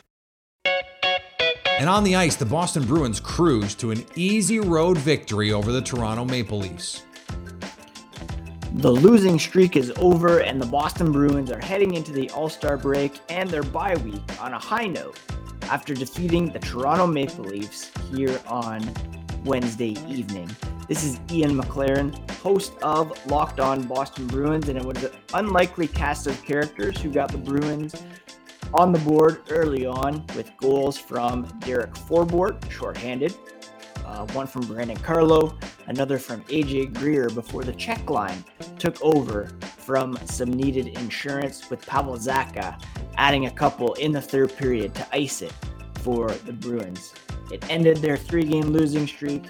And 1.79 1.89
on 1.89 2.05
the 2.05 2.15
ice, 2.15 2.37
the 2.37 2.45
Boston 2.45 2.85
Bruins 2.85 3.19
cruise 3.19 3.75
to 3.77 3.91
an 3.91 4.07
easy 4.15 4.61
road 4.61 4.99
victory 4.99 5.53
over 5.53 5.73
the 5.73 5.83
Toronto 5.83 6.25
Maple 6.25 6.59
Leafs. 6.59 7.03
The 8.75 8.91
losing 8.91 9.39
streak 9.39 9.77
is 9.77 9.93
over, 9.97 10.39
and 10.39 10.63
the 10.63 10.67
Boston 10.67 11.13
Bruins 11.13 11.51
are 11.51 11.61
heading 11.61 11.95
into 11.95 12.13
the 12.13 12.31
All 12.31 12.49
Star 12.49 12.77
break 12.77 13.21
and 13.29 13.51
their 13.51 13.63
bye 13.63 13.97
week 13.97 14.23
on 14.41 14.55
a 14.55 14.59
high 14.59 14.87
note 14.87 15.19
after 15.65 15.93
defeating 15.93 16.51
the 16.53 16.59
Toronto 16.59 17.07
Maple 17.07 17.45
Leafs 17.45 17.91
here 18.15 18.41
on 18.47 18.83
Wednesday 19.45 19.97
evening. 20.09 20.49
This 20.89 21.05
is 21.05 21.21
Ian 21.31 21.57
McLaren, 21.57 22.31
host 22.43 22.73
of 22.83 23.15
Locked 23.27 23.61
On 23.61 23.83
Boston 23.87 24.27
Bruins, 24.27 24.69
and 24.69 24.77
it 24.77 24.85
was 24.85 25.03
an 25.05 25.13
unlikely 25.33 25.87
cast 25.87 26.27
of 26.27 26.43
characters 26.45 27.01
who 27.01 27.11
got 27.11 27.31
the 27.31 27.39
Bruins 27.39 27.95
on 28.75 28.93
the 28.93 28.99
board 28.99 29.43
early 29.51 29.87
on 29.87 30.27
with 30.35 30.51
goals 30.57 30.99
from 30.99 31.45
Derek 31.61 31.93
Forbort, 31.95 32.69
shorthanded, 32.69 33.35
uh, 34.05 34.27
one 34.33 34.49
from 34.49 34.63
Brandon 34.67 34.97
Carlo, 34.97 35.57
another 35.87 36.19
from 36.19 36.43
AJ 36.45 36.95
Greer 36.95 37.29
before 37.31 37.63
the 37.63 37.73
check 37.75 38.11
line 38.11 38.45
took 38.79 39.01
over 39.03 39.51
from 39.63 40.19
some 40.25 40.53
needed 40.53 40.89
insurance 40.99 41.71
with 41.71 41.87
Pavel 41.87 42.17
Zacha 42.17 42.83
adding 43.17 43.47
a 43.47 43.51
couple 43.51 43.95
in 43.95 44.11
the 44.11 44.21
third 44.21 44.57
period 44.57 44.95
to 44.97 45.07
ice 45.15 45.43
it 45.43 45.53
for 46.01 46.31
the 46.31 46.53
Bruins. 46.53 47.15
It 47.53 47.65
ended 47.71 47.99
their 47.99 48.17
three 48.17 48.45
game 48.45 48.71
losing 48.71 49.07
streak, 49.07 49.45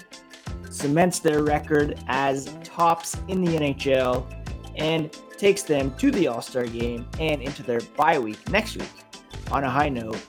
cements 0.73 1.19
their 1.19 1.43
record 1.43 1.99
as 2.07 2.55
tops 2.63 3.17
in 3.27 3.43
the 3.43 3.51
NHL, 3.57 4.25
and 4.75 5.15
takes 5.37 5.63
them 5.63 5.93
to 5.97 6.11
the 6.11 6.27
All 6.27 6.41
Star 6.41 6.65
game 6.65 7.07
and 7.19 7.41
into 7.41 7.63
their 7.63 7.81
bye 7.95 8.17
week 8.17 8.49
next 8.49 8.77
week 8.77 8.89
on 9.51 9.63
a 9.63 9.69
high 9.69 9.89
note 9.89 10.19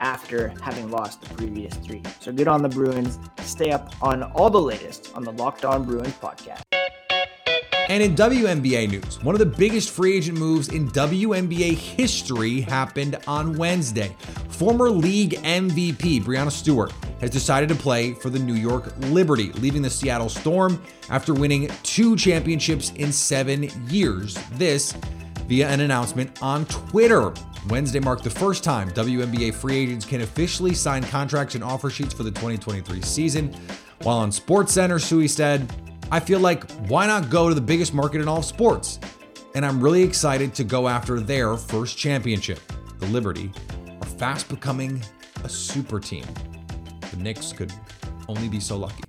after 0.00 0.48
having 0.62 0.90
lost 0.90 1.22
the 1.22 1.34
previous 1.34 1.74
three. 1.74 2.02
So 2.20 2.32
good 2.32 2.48
on 2.48 2.62
the 2.62 2.68
Bruins. 2.68 3.18
Stay 3.40 3.72
up 3.72 3.92
on 4.00 4.22
all 4.22 4.50
the 4.50 4.60
latest 4.60 5.10
on 5.14 5.24
the 5.24 5.32
Locked 5.32 5.64
On 5.64 5.84
Bruins 5.84 6.14
podcast. 6.14 6.62
And 7.88 8.02
in 8.02 8.14
WNBA 8.14 8.90
news, 8.90 9.22
one 9.22 9.34
of 9.34 9.38
the 9.38 9.46
biggest 9.46 9.90
free 9.90 10.18
agent 10.18 10.38
moves 10.38 10.68
in 10.68 10.90
WNBA 10.90 11.72
history 11.72 12.60
happened 12.60 13.16
on 13.26 13.56
Wednesday. 13.56 14.14
Former 14.50 14.90
league 14.90 15.32
MVP 15.42 16.22
Breanna 16.22 16.52
Stewart 16.52 16.92
has 17.20 17.30
decided 17.30 17.68
to 17.68 17.74
play 17.74 18.12
for 18.12 18.30
the 18.30 18.38
New 18.38 18.54
York 18.54 18.92
Liberty, 18.98 19.52
leaving 19.52 19.82
the 19.82 19.90
Seattle 19.90 20.28
Storm 20.28 20.82
after 21.10 21.34
winning 21.34 21.68
two 21.82 22.16
championships 22.16 22.92
in 22.96 23.12
seven 23.12 23.68
years. 23.88 24.34
This 24.52 24.94
via 25.46 25.68
an 25.68 25.80
announcement 25.80 26.42
on 26.42 26.66
Twitter. 26.66 27.32
Wednesday 27.68 28.00
marked 28.00 28.22
the 28.22 28.30
first 28.30 28.62
time 28.62 28.90
WNBA 28.90 29.52
free 29.54 29.76
agents 29.76 30.04
can 30.04 30.20
officially 30.20 30.74
sign 30.74 31.02
contracts 31.02 31.54
and 31.54 31.64
offer 31.64 31.90
sheets 31.90 32.14
for 32.14 32.22
the 32.22 32.30
2023 32.30 33.02
season. 33.02 33.54
While 34.02 34.18
on 34.18 34.30
SportsCenter, 34.30 35.00
Stewie 35.00 35.28
said, 35.28 35.72
I 36.10 36.20
feel 36.20 36.38
like 36.38 36.70
why 36.88 37.06
not 37.06 37.30
go 37.30 37.48
to 37.48 37.54
the 37.54 37.60
biggest 37.60 37.92
market 37.92 38.20
in 38.20 38.28
all 38.28 38.38
of 38.38 38.44
sports? 38.44 39.00
And 39.54 39.66
I'm 39.66 39.80
really 39.80 40.02
excited 40.02 40.54
to 40.54 40.64
go 40.64 40.86
after 40.86 41.18
their 41.18 41.56
first 41.56 41.98
championship. 41.98 42.60
The 42.98 43.06
Liberty 43.06 43.50
are 44.00 44.06
fast 44.06 44.48
becoming 44.48 45.02
a 45.44 45.48
super 45.48 45.98
team. 45.98 46.24
The 47.10 47.16
Knicks 47.16 47.52
could 47.52 47.72
only 48.28 48.48
be 48.48 48.60
so 48.60 48.76
lucky. 48.76 49.02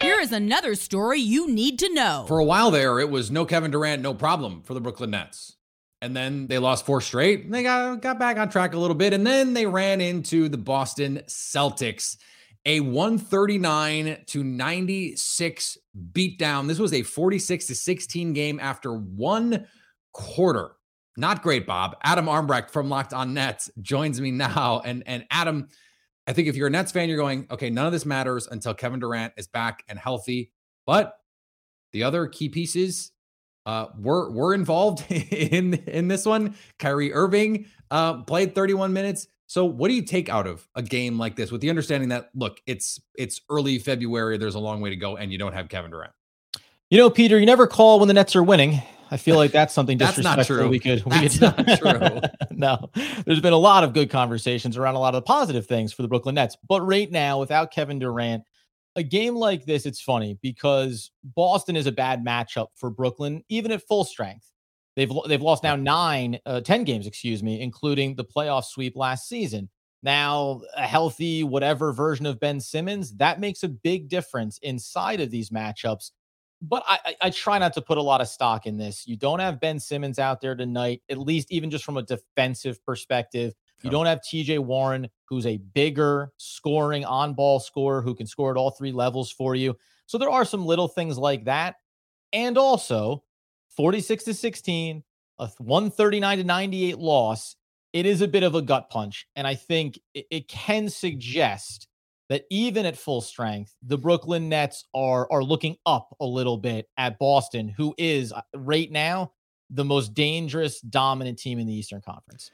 Here 0.00 0.20
is 0.20 0.32
another 0.32 0.74
story 0.74 1.20
you 1.20 1.50
need 1.50 1.78
to 1.80 1.92
know. 1.92 2.24
For 2.28 2.38
a 2.38 2.44
while 2.44 2.70
there, 2.70 3.00
it 3.00 3.10
was 3.10 3.30
no 3.30 3.44
Kevin 3.44 3.70
Durant, 3.70 4.02
no 4.02 4.14
problem 4.14 4.62
for 4.62 4.74
the 4.74 4.80
Brooklyn 4.80 5.10
Nets. 5.10 5.56
And 6.00 6.16
then 6.16 6.46
they 6.46 6.58
lost 6.58 6.86
four 6.86 7.00
straight. 7.00 7.44
And 7.44 7.52
they 7.52 7.62
got, 7.64 8.00
got 8.00 8.18
back 8.18 8.38
on 8.38 8.48
track 8.48 8.74
a 8.74 8.78
little 8.78 8.94
bit. 8.94 9.12
And 9.12 9.26
then 9.26 9.52
they 9.54 9.66
ran 9.66 10.00
into 10.00 10.48
the 10.48 10.58
Boston 10.58 11.22
Celtics. 11.26 12.16
A 12.66 12.80
139 12.80 14.18
to 14.26 14.44
96 14.44 15.78
beatdown. 16.12 16.68
This 16.68 16.78
was 16.78 16.92
a 16.92 17.02
46 17.02 17.66
to 17.66 17.74
16 17.74 18.32
game 18.32 18.60
after 18.60 18.92
one 18.92 19.66
quarter. 20.12 20.72
Not 21.16 21.42
great, 21.42 21.66
Bob. 21.66 21.96
Adam 22.02 22.26
Armbrecht 22.26 22.70
from 22.70 22.88
Locked 22.88 23.12
On 23.12 23.34
Nets 23.34 23.70
joins 23.80 24.20
me 24.20 24.30
now. 24.30 24.82
And, 24.84 25.02
and 25.06 25.24
Adam, 25.30 25.68
I 26.28 26.34
think 26.34 26.46
if 26.46 26.56
you're 26.56 26.66
a 26.66 26.70
Nets 26.70 26.92
fan, 26.92 27.08
you're 27.08 27.16
going, 27.16 27.46
okay, 27.50 27.70
none 27.70 27.86
of 27.86 27.92
this 27.92 28.04
matters 28.04 28.46
until 28.46 28.74
Kevin 28.74 29.00
Durant 29.00 29.32
is 29.38 29.48
back 29.48 29.82
and 29.88 29.98
healthy. 29.98 30.52
But 30.84 31.18
the 31.92 32.02
other 32.02 32.26
key 32.26 32.50
pieces 32.50 33.12
uh, 33.64 33.86
were 33.98 34.30
were 34.30 34.52
involved 34.52 35.04
in 35.10 35.74
in 35.74 36.06
this 36.06 36.26
one. 36.26 36.54
Kyrie 36.78 37.14
Irving 37.14 37.64
uh, 37.90 38.22
played 38.24 38.54
31 38.54 38.92
minutes. 38.92 39.26
So 39.46 39.64
what 39.64 39.88
do 39.88 39.94
you 39.94 40.02
take 40.02 40.28
out 40.28 40.46
of 40.46 40.68
a 40.74 40.82
game 40.82 41.18
like 41.18 41.34
this 41.34 41.50
with 41.50 41.62
the 41.62 41.70
understanding 41.70 42.10
that 42.10 42.28
look, 42.34 42.60
it's 42.66 43.00
it's 43.16 43.40
early 43.48 43.78
February, 43.78 44.36
there's 44.36 44.54
a 44.54 44.60
long 44.60 44.82
way 44.82 44.90
to 44.90 44.96
go, 44.96 45.16
and 45.16 45.32
you 45.32 45.38
don't 45.38 45.54
have 45.54 45.70
Kevin 45.70 45.90
Durant. 45.90 46.12
You 46.90 46.98
know, 46.98 47.08
Peter, 47.08 47.38
you 47.38 47.46
never 47.46 47.66
call 47.66 47.98
when 47.98 48.08
the 48.08 48.14
Nets 48.14 48.36
are 48.36 48.42
winning. 48.42 48.82
I 49.10 49.16
feel 49.16 49.36
like 49.36 49.52
that's 49.52 49.72
something 49.74 49.98
That's 49.98 50.16
disrespectful. 50.16 50.56
not 50.56 50.62
true. 50.62 50.68
We 50.68 50.78
could, 50.78 51.04
we 51.04 51.10
That's 51.10 51.38
could 51.38 51.66
not 51.66 51.78
true. 51.78 52.20
no, 52.50 52.90
there's 53.24 53.40
been 53.40 53.52
a 53.52 53.58
lot 53.58 53.84
of 53.84 53.92
good 53.92 54.10
conversations 54.10 54.76
around 54.76 54.94
a 54.94 54.98
lot 54.98 55.14
of 55.14 55.22
the 55.22 55.26
positive 55.26 55.66
things 55.66 55.92
for 55.92 56.02
the 56.02 56.08
Brooklyn 56.08 56.34
Nets. 56.34 56.56
But 56.68 56.82
right 56.82 57.10
now, 57.10 57.40
without 57.40 57.72
Kevin 57.72 57.98
Durant, 57.98 58.44
a 58.96 59.02
game 59.02 59.36
like 59.36 59.64
this, 59.64 59.86
it's 59.86 60.00
funny 60.00 60.38
because 60.42 61.10
Boston 61.22 61.76
is 61.76 61.86
a 61.86 61.92
bad 61.92 62.24
matchup 62.24 62.68
for 62.74 62.90
Brooklyn, 62.90 63.44
even 63.48 63.70
at 63.70 63.86
full 63.86 64.04
strength. 64.04 64.50
They've 64.96 65.10
they've 65.26 65.40
lost 65.40 65.62
now 65.62 65.76
nine, 65.76 66.40
uh, 66.44 66.60
10 66.60 66.84
games, 66.84 67.06
excuse 67.06 67.42
me, 67.42 67.60
including 67.60 68.16
the 68.16 68.24
playoff 68.24 68.64
sweep 68.64 68.96
last 68.96 69.28
season. 69.28 69.68
Now, 70.02 70.62
a 70.76 70.86
healthy 70.86 71.44
whatever 71.44 71.92
version 71.92 72.26
of 72.26 72.40
Ben 72.40 72.60
Simmons, 72.60 73.16
that 73.16 73.40
makes 73.40 73.62
a 73.62 73.68
big 73.68 74.08
difference 74.08 74.58
inside 74.58 75.20
of 75.20 75.30
these 75.30 75.50
matchups. 75.50 76.10
But 76.60 76.82
I, 76.86 77.14
I, 77.22 77.30
try 77.30 77.58
not 77.58 77.72
to 77.74 77.80
put 77.80 77.98
a 77.98 78.02
lot 78.02 78.20
of 78.20 78.26
stock 78.26 78.66
in 78.66 78.76
this. 78.76 79.06
You 79.06 79.16
don't 79.16 79.38
have 79.38 79.60
Ben 79.60 79.78
Simmons 79.78 80.18
out 80.18 80.40
there 80.40 80.56
tonight, 80.56 81.02
at 81.08 81.16
least 81.16 81.52
even 81.52 81.70
just 81.70 81.84
from 81.84 81.96
a 81.96 82.02
defensive 82.02 82.84
perspective. 82.84 83.54
You 83.82 83.90
don't 83.90 84.06
have 84.06 84.20
TJ 84.20 84.58
Warren, 84.58 85.08
who's 85.26 85.46
a 85.46 85.58
bigger 85.58 86.32
scoring 86.36 87.04
on 87.04 87.34
ball 87.34 87.60
scorer 87.60 88.02
who 88.02 88.14
can 88.14 88.26
score 88.26 88.50
at 88.50 88.56
all 88.56 88.70
three 88.70 88.90
levels 88.90 89.30
for 89.30 89.54
you. 89.54 89.76
So 90.06 90.18
there 90.18 90.30
are 90.30 90.44
some 90.44 90.66
little 90.66 90.88
things 90.88 91.16
like 91.16 91.44
that. 91.44 91.76
And 92.32 92.58
also 92.58 93.22
46 93.76 94.24
to 94.24 94.34
16, 94.34 95.04
a 95.38 95.46
139 95.58 96.38
to 96.38 96.44
98 96.44 96.98
loss. 96.98 97.56
It 97.92 98.04
is 98.04 98.20
a 98.20 98.28
bit 98.28 98.42
of 98.42 98.54
a 98.54 98.62
gut 98.62 98.90
punch. 98.90 99.26
And 99.36 99.46
I 99.46 99.54
think 99.54 99.98
it, 100.12 100.26
it 100.30 100.48
can 100.48 100.88
suggest 100.88 101.87
that 102.28 102.44
even 102.50 102.86
at 102.86 102.96
full 102.96 103.20
strength, 103.20 103.74
the 103.82 103.98
Brooklyn 103.98 104.48
Nets 104.48 104.84
are 104.94 105.30
are 105.30 105.42
looking 105.42 105.76
up 105.86 106.14
a 106.20 106.26
little 106.26 106.56
bit 106.56 106.88
at 106.96 107.18
Boston, 107.18 107.68
who 107.68 107.94
is 107.98 108.32
uh, 108.32 108.40
right 108.54 108.90
now 108.90 109.32
the 109.70 109.84
most 109.84 110.14
dangerous, 110.14 110.80
dominant 110.80 111.38
team 111.38 111.58
in 111.58 111.66
the 111.66 111.74
Eastern 111.74 112.00
Conference. 112.00 112.50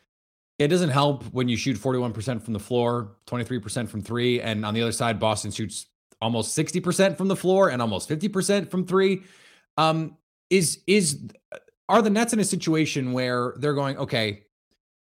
It 0.59 0.69
doesn't 0.69 0.91
help 0.91 1.25
when 1.33 1.49
you 1.49 1.57
shoot 1.57 1.77
41% 1.77 2.43
from 2.43 2.53
the 2.53 2.61
floor, 2.61 3.17
23% 3.27 3.89
from 3.89 4.03
three, 4.03 4.41
and 4.41 4.65
on 4.65 4.73
the 4.73 4.83
other 4.83 4.93
side, 4.93 5.19
Boston 5.19 5.51
shoots 5.51 5.87
almost 6.23 6.57
60% 6.57 7.17
from 7.17 7.27
the 7.27 7.37
floor 7.37 7.71
and 7.71 7.83
almost 7.83 8.09
50% 8.09 8.71
from 8.71 8.87
three. 8.87 9.23
Um, 9.77 10.17
is 10.51 10.81
is 10.87 11.27
are 11.89 12.01
the 12.01 12.11
Nets 12.11 12.33
in 12.33 12.39
a 12.39 12.45
situation 12.45 13.13
where 13.13 13.55
they're 13.59 13.75
going, 13.75 13.97
okay, 13.99 14.45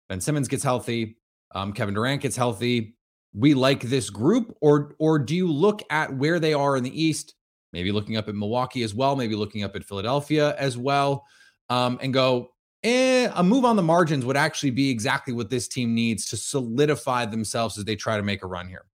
Ben 0.08 0.20
Simmons 0.20 0.48
gets 0.48 0.62
healthy, 0.62 1.18
um, 1.54 1.72
Kevin 1.72 1.94
Durant 1.94 2.20
gets 2.20 2.36
healthy, 2.36 2.97
we 3.34 3.54
like 3.54 3.82
this 3.82 4.10
group, 4.10 4.56
or 4.60 4.94
or 4.98 5.18
do 5.18 5.34
you 5.34 5.50
look 5.50 5.82
at 5.90 6.14
where 6.14 6.40
they 6.40 6.54
are 6.54 6.76
in 6.76 6.84
the 6.84 7.02
East, 7.02 7.34
maybe 7.72 7.92
looking 7.92 8.16
up 8.16 8.28
at 8.28 8.34
Milwaukee 8.34 8.82
as 8.82 8.94
well, 8.94 9.16
maybe 9.16 9.34
looking 9.34 9.62
up 9.64 9.76
at 9.76 9.84
Philadelphia 9.84 10.54
as 10.58 10.78
well, 10.78 11.24
um, 11.68 11.98
and 12.00 12.12
go, 12.12 12.50
eh, 12.82 13.30
a 13.34 13.42
move 13.42 13.64
on 13.64 13.76
the 13.76 13.82
margins 13.82 14.24
would 14.24 14.36
actually 14.36 14.70
be 14.70 14.90
exactly 14.90 15.34
what 15.34 15.50
this 15.50 15.68
team 15.68 15.94
needs 15.94 16.26
to 16.26 16.36
solidify 16.36 17.26
themselves 17.26 17.78
as 17.78 17.84
they 17.84 17.96
try 17.96 18.16
to 18.16 18.22
make 18.22 18.42
a 18.42 18.46
run 18.46 18.68
here. 18.68 18.84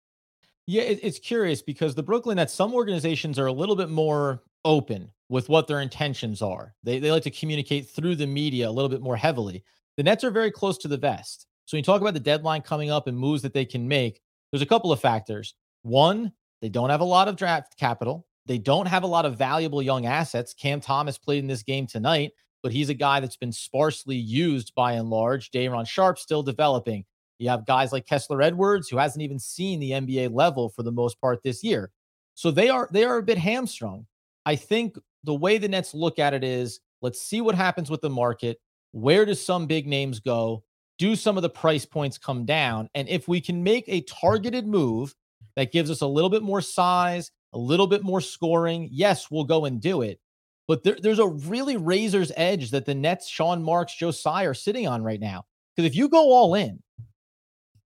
Yeah, 0.66 0.82
it, 0.82 1.00
it's 1.02 1.18
curious 1.18 1.60
because 1.62 1.94
the 1.94 2.02
Brooklyn 2.02 2.36
Nets, 2.36 2.54
some 2.54 2.74
organizations 2.74 3.38
are 3.38 3.46
a 3.46 3.52
little 3.52 3.76
bit 3.76 3.90
more 3.90 4.42
open 4.64 5.10
with 5.28 5.48
what 5.48 5.66
their 5.66 5.80
intentions 5.80 6.40
are. 6.42 6.74
They, 6.82 6.98
they 6.98 7.10
like 7.10 7.22
to 7.24 7.30
communicate 7.30 7.88
through 7.88 8.16
the 8.16 8.26
media 8.26 8.68
a 8.68 8.72
little 8.72 8.88
bit 8.88 9.02
more 9.02 9.16
heavily. 9.16 9.62
The 9.96 10.02
Nets 10.02 10.24
are 10.24 10.30
very 10.30 10.50
close 10.50 10.78
to 10.78 10.88
the 10.88 10.96
vest. 10.96 11.46
So 11.66 11.76
when 11.76 11.80
you 11.80 11.84
talk 11.84 12.00
about 12.00 12.14
the 12.14 12.20
deadline 12.20 12.62
coming 12.62 12.90
up 12.90 13.06
and 13.06 13.18
moves 13.18 13.42
that 13.42 13.54
they 13.54 13.64
can 13.64 13.86
make, 13.86 14.20
there's 14.54 14.62
a 14.62 14.66
couple 14.66 14.92
of 14.92 15.00
factors. 15.00 15.56
One, 15.82 16.30
they 16.62 16.68
don't 16.68 16.90
have 16.90 17.00
a 17.00 17.04
lot 17.04 17.26
of 17.26 17.34
draft 17.34 17.76
capital. 17.76 18.24
They 18.46 18.56
don't 18.56 18.86
have 18.86 19.02
a 19.02 19.08
lot 19.08 19.26
of 19.26 19.36
valuable 19.36 19.82
young 19.82 20.06
assets. 20.06 20.54
Cam 20.54 20.80
Thomas 20.80 21.18
played 21.18 21.40
in 21.40 21.48
this 21.48 21.64
game 21.64 21.88
tonight, 21.88 22.30
but 22.62 22.70
he's 22.70 22.88
a 22.88 22.94
guy 22.94 23.18
that's 23.18 23.36
been 23.36 23.50
sparsely 23.50 24.14
used 24.14 24.72
by 24.76 24.92
and 24.92 25.10
large. 25.10 25.50
Day'Ron 25.50 25.84
Sharpe 25.84 26.20
still 26.20 26.44
developing. 26.44 27.04
You 27.40 27.48
have 27.48 27.66
guys 27.66 27.90
like 27.90 28.06
Kessler 28.06 28.42
Edwards, 28.42 28.88
who 28.88 28.96
hasn't 28.96 29.24
even 29.24 29.40
seen 29.40 29.80
the 29.80 29.90
NBA 29.90 30.32
level 30.32 30.68
for 30.68 30.84
the 30.84 30.92
most 30.92 31.20
part 31.20 31.42
this 31.42 31.64
year. 31.64 31.90
So 32.36 32.52
they 32.52 32.68
are 32.68 32.88
they 32.92 33.02
are 33.02 33.18
a 33.18 33.24
bit 33.24 33.38
hamstrung. 33.38 34.06
I 34.46 34.54
think 34.54 34.96
the 35.24 35.34
way 35.34 35.58
the 35.58 35.66
Nets 35.66 35.94
look 35.94 36.20
at 36.20 36.32
it 36.32 36.44
is 36.44 36.78
let's 37.02 37.20
see 37.20 37.40
what 37.40 37.56
happens 37.56 37.90
with 37.90 38.02
the 38.02 38.08
market. 38.08 38.60
Where 38.92 39.26
do 39.26 39.34
some 39.34 39.66
big 39.66 39.88
names 39.88 40.20
go? 40.20 40.62
Do 40.98 41.16
some 41.16 41.36
of 41.36 41.42
the 41.42 41.50
price 41.50 41.84
points 41.84 42.18
come 42.18 42.44
down? 42.44 42.88
And 42.94 43.08
if 43.08 43.26
we 43.26 43.40
can 43.40 43.62
make 43.62 43.84
a 43.88 44.02
targeted 44.02 44.66
move 44.66 45.14
that 45.56 45.72
gives 45.72 45.90
us 45.90 46.00
a 46.00 46.06
little 46.06 46.30
bit 46.30 46.42
more 46.42 46.60
size, 46.60 47.30
a 47.52 47.58
little 47.58 47.86
bit 47.86 48.02
more 48.02 48.20
scoring, 48.20 48.88
yes, 48.92 49.30
we'll 49.30 49.44
go 49.44 49.64
and 49.64 49.80
do 49.80 50.02
it. 50.02 50.20
But 50.66 50.82
there, 50.82 50.96
there's 51.00 51.18
a 51.18 51.26
really 51.26 51.76
razor's 51.76 52.32
edge 52.36 52.70
that 52.70 52.86
the 52.86 52.94
Nets, 52.94 53.28
Sean 53.28 53.62
Marks, 53.62 53.94
Joe 53.94 54.10
Tsai 54.10 54.44
are 54.44 54.54
sitting 54.54 54.88
on 54.88 55.02
right 55.02 55.20
now. 55.20 55.44
Because 55.74 55.90
if 55.90 55.96
you 55.96 56.08
go 56.08 56.32
all 56.32 56.54
in, 56.54 56.82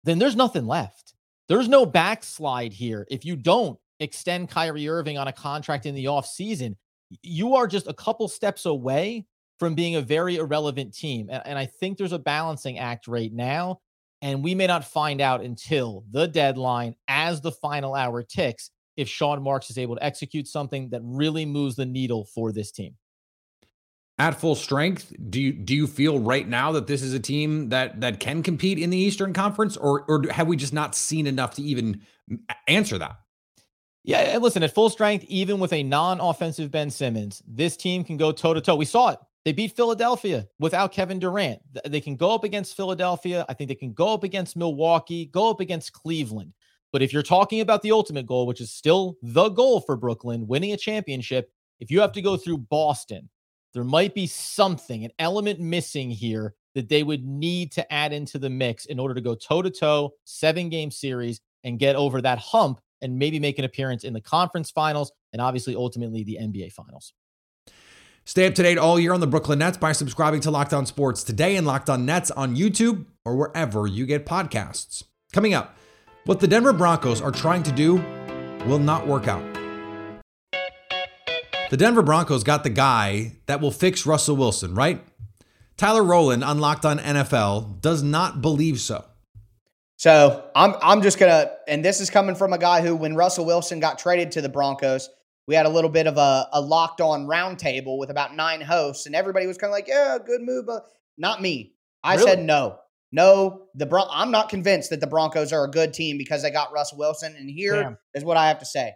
then 0.04 0.18
there's 0.18 0.36
nothing 0.36 0.66
left. 0.66 1.14
There's 1.48 1.68
no 1.68 1.84
backslide 1.84 2.72
here. 2.72 3.06
If 3.10 3.24
you 3.24 3.36
don't 3.36 3.78
extend 4.00 4.48
Kyrie 4.48 4.88
Irving 4.88 5.18
on 5.18 5.28
a 5.28 5.32
contract 5.32 5.86
in 5.86 5.94
the 5.94 6.06
offseason, 6.06 6.76
you 7.22 7.54
are 7.54 7.66
just 7.66 7.86
a 7.86 7.94
couple 7.94 8.28
steps 8.28 8.66
away 8.66 9.26
from 9.58 9.74
being 9.74 9.96
a 9.96 10.00
very 10.00 10.36
irrelevant 10.36 10.94
team. 10.94 11.28
And, 11.30 11.42
and 11.46 11.58
I 11.58 11.66
think 11.66 11.98
there's 11.98 12.12
a 12.12 12.18
balancing 12.18 12.78
act 12.78 13.06
right 13.06 13.32
now. 13.32 13.80
And 14.22 14.42
we 14.42 14.54
may 14.54 14.66
not 14.66 14.84
find 14.84 15.20
out 15.20 15.42
until 15.42 16.04
the 16.10 16.26
deadline 16.26 16.94
as 17.08 17.40
the 17.40 17.52
final 17.52 17.94
hour 17.94 18.22
ticks 18.22 18.70
if 18.96 19.08
Sean 19.08 19.42
Marks 19.42 19.70
is 19.70 19.76
able 19.76 19.96
to 19.96 20.04
execute 20.04 20.48
something 20.48 20.88
that 20.90 21.02
really 21.04 21.44
moves 21.44 21.76
the 21.76 21.84
needle 21.84 22.24
for 22.24 22.52
this 22.52 22.70
team. 22.70 22.96
At 24.16 24.40
full 24.40 24.54
strength, 24.54 25.12
do 25.28 25.42
you 25.42 25.52
do 25.52 25.74
you 25.74 25.88
feel 25.88 26.20
right 26.20 26.46
now 26.46 26.70
that 26.72 26.86
this 26.86 27.02
is 27.02 27.14
a 27.14 27.18
team 27.18 27.70
that 27.70 28.00
that 28.00 28.20
can 28.20 28.44
compete 28.44 28.78
in 28.78 28.90
the 28.90 28.96
Eastern 28.96 29.32
Conference, 29.32 29.76
or 29.76 30.04
or 30.06 30.22
have 30.30 30.46
we 30.46 30.56
just 30.56 30.72
not 30.72 30.94
seen 30.94 31.26
enough 31.26 31.56
to 31.56 31.62
even 31.62 32.00
answer 32.68 32.96
that? 32.96 33.16
Yeah, 34.04 34.18
and 34.18 34.42
listen, 34.42 34.62
at 34.62 34.72
full 34.72 34.88
strength, 34.88 35.24
even 35.24 35.58
with 35.58 35.72
a 35.72 35.82
non-offensive 35.82 36.70
Ben 36.70 36.90
Simmons, 36.90 37.42
this 37.48 37.76
team 37.76 38.04
can 38.04 38.16
go 38.16 38.30
toe 38.30 38.54
to 38.54 38.60
toe. 38.60 38.76
We 38.76 38.84
saw 38.84 39.08
it. 39.08 39.18
They 39.44 39.52
beat 39.52 39.76
Philadelphia 39.76 40.46
without 40.58 40.92
Kevin 40.92 41.18
Durant. 41.18 41.60
They 41.86 42.00
can 42.00 42.16
go 42.16 42.34
up 42.34 42.44
against 42.44 42.76
Philadelphia. 42.76 43.44
I 43.48 43.54
think 43.54 43.68
they 43.68 43.74
can 43.74 43.92
go 43.92 44.14
up 44.14 44.24
against 44.24 44.56
Milwaukee, 44.56 45.26
go 45.26 45.50
up 45.50 45.60
against 45.60 45.92
Cleveland. 45.92 46.54
But 46.92 47.02
if 47.02 47.12
you're 47.12 47.22
talking 47.22 47.60
about 47.60 47.82
the 47.82 47.92
ultimate 47.92 48.26
goal, 48.26 48.46
which 48.46 48.60
is 48.60 48.72
still 48.72 49.16
the 49.22 49.50
goal 49.50 49.80
for 49.80 49.96
Brooklyn, 49.96 50.46
winning 50.46 50.72
a 50.72 50.76
championship, 50.76 51.50
if 51.80 51.90
you 51.90 52.00
have 52.00 52.12
to 52.12 52.22
go 52.22 52.36
through 52.36 52.58
Boston, 52.58 53.28
there 53.74 53.84
might 53.84 54.14
be 54.14 54.26
something, 54.26 55.04
an 55.04 55.10
element 55.18 55.60
missing 55.60 56.10
here 56.10 56.54
that 56.74 56.88
they 56.88 57.02
would 57.02 57.24
need 57.24 57.72
to 57.72 57.92
add 57.92 58.12
into 58.12 58.38
the 58.38 58.48
mix 58.48 58.86
in 58.86 58.98
order 58.98 59.14
to 59.14 59.20
go 59.20 59.34
toe 59.34 59.60
to 59.60 59.70
toe, 59.70 60.14
seven 60.24 60.68
game 60.68 60.90
series, 60.90 61.40
and 61.64 61.78
get 61.78 61.96
over 61.96 62.22
that 62.22 62.38
hump 62.38 62.80
and 63.02 63.18
maybe 63.18 63.38
make 63.38 63.58
an 63.58 63.64
appearance 63.64 64.04
in 64.04 64.12
the 64.12 64.20
conference 64.20 64.70
finals 64.70 65.12
and 65.32 65.42
obviously 65.42 65.74
ultimately 65.74 66.22
the 66.22 66.38
NBA 66.40 66.72
finals. 66.72 67.12
Stay 68.26 68.46
up 68.46 68.54
to 68.54 68.62
date 68.62 68.78
all 68.78 68.98
year 68.98 69.12
on 69.12 69.20
the 69.20 69.26
Brooklyn 69.26 69.58
Nets 69.58 69.76
by 69.76 69.92
subscribing 69.92 70.40
to 70.40 70.50
Locked 70.50 70.72
On 70.72 70.86
Sports 70.86 71.22
today 71.22 71.56
and 71.56 71.66
Locked 71.66 71.90
On 71.90 72.06
Nets 72.06 72.30
on 72.30 72.56
YouTube 72.56 73.04
or 73.22 73.36
wherever 73.36 73.86
you 73.86 74.06
get 74.06 74.24
podcasts. 74.24 75.04
Coming 75.34 75.52
up, 75.52 75.76
what 76.24 76.40
the 76.40 76.48
Denver 76.48 76.72
Broncos 76.72 77.20
are 77.20 77.30
trying 77.30 77.62
to 77.64 77.72
do 77.72 77.96
will 78.66 78.78
not 78.78 79.06
work 79.06 79.28
out. 79.28 79.44
The 81.68 81.76
Denver 81.76 82.02
Broncos 82.02 82.44
got 82.44 82.64
the 82.64 82.70
guy 82.70 83.32
that 83.44 83.60
will 83.60 83.70
fix 83.70 84.06
Russell 84.06 84.36
Wilson, 84.36 84.74
right? 84.74 85.04
Tyler 85.76 86.02
Rowland, 86.02 86.44
on 86.44 86.60
Locked 86.60 86.86
on 86.86 86.98
NFL, 86.98 87.82
does 87.82 88.02
not 88.02 88.40
believe 88.40 88.80
so. 88.80 89.04
So 89.96 90.50
I'm 90.56 90.74
I'm 90.82 91.02
just 91.02 91.18
gonna, 91.18 91.50
and 91.68 91.84
this 91.84 92.00
is 92.00 92.08
coming 92.08 92.36
from 92.36 92.52
a 92.52 92.58
guy 92.58 92.80
who, 92.80 92.96
when 92.96 93.16
Russell 93.16 93.44
Wilson 93.44 93.80
got 93.80 93.98
traded 93.98 94.32
to 94.32 94.40
the 94.40 94.48
Broncos, 94.48 95.10
we 95.46 95.54
had 95.54 95.66
a 95.66 95.70
little 95.70 95.90
bit 95.90 96.06
of 96.06 96.16
a, 96.16 96.48
a 96.52 96.60
locked 96.60 97.00
on 97.00 97.26
roundtable 97.26 97.98
with 97.98 98.10
about 98.10 98.34
nine 98.34 98.60
hosts, 98.60 99.06
and 99.06 99.14
everybody 99.14 99.46
was 99.46 99.58
kind 99.58 99.70
of 99.70 99.74
like, 99.74 99.88
"Yeah, 99.88 100.18
good 100.24 100.40
move," 100.42 100.66
but 100.66 100.84
not 101.18 101.42
me. 101.42 101.74
I 102.02 102.14
really? 102.14 102.26
said 102.26 102.42
no. 102.42 102.78
No, 103.12 103.66
the 103.76 103.86
Bron- 103.86 104.08
I'm 104.10 104.32
not 104.32 104.48
convinced 104.48 104.90
that 104.90 105.00
the 105.00 105.06
Broncos 105.06 105.52
are 105.52 105.64
a 105.64 105.70
good 105.70 105.94
team 105.94 106.18
because 106.18 106.42
they 106.42 106.50
got 106.50 106.72
Russell 106.72 106.98
Wilson. 106.98 107.36
And 107.36 107.48
here 107.48 107.80
Damn. 107.80 107.98
is 108.12 108.24
what 108.24 108.36
I 108.36 108.48
have 108.48 108.58
to 108.58 108.66
say. 108.66 108.92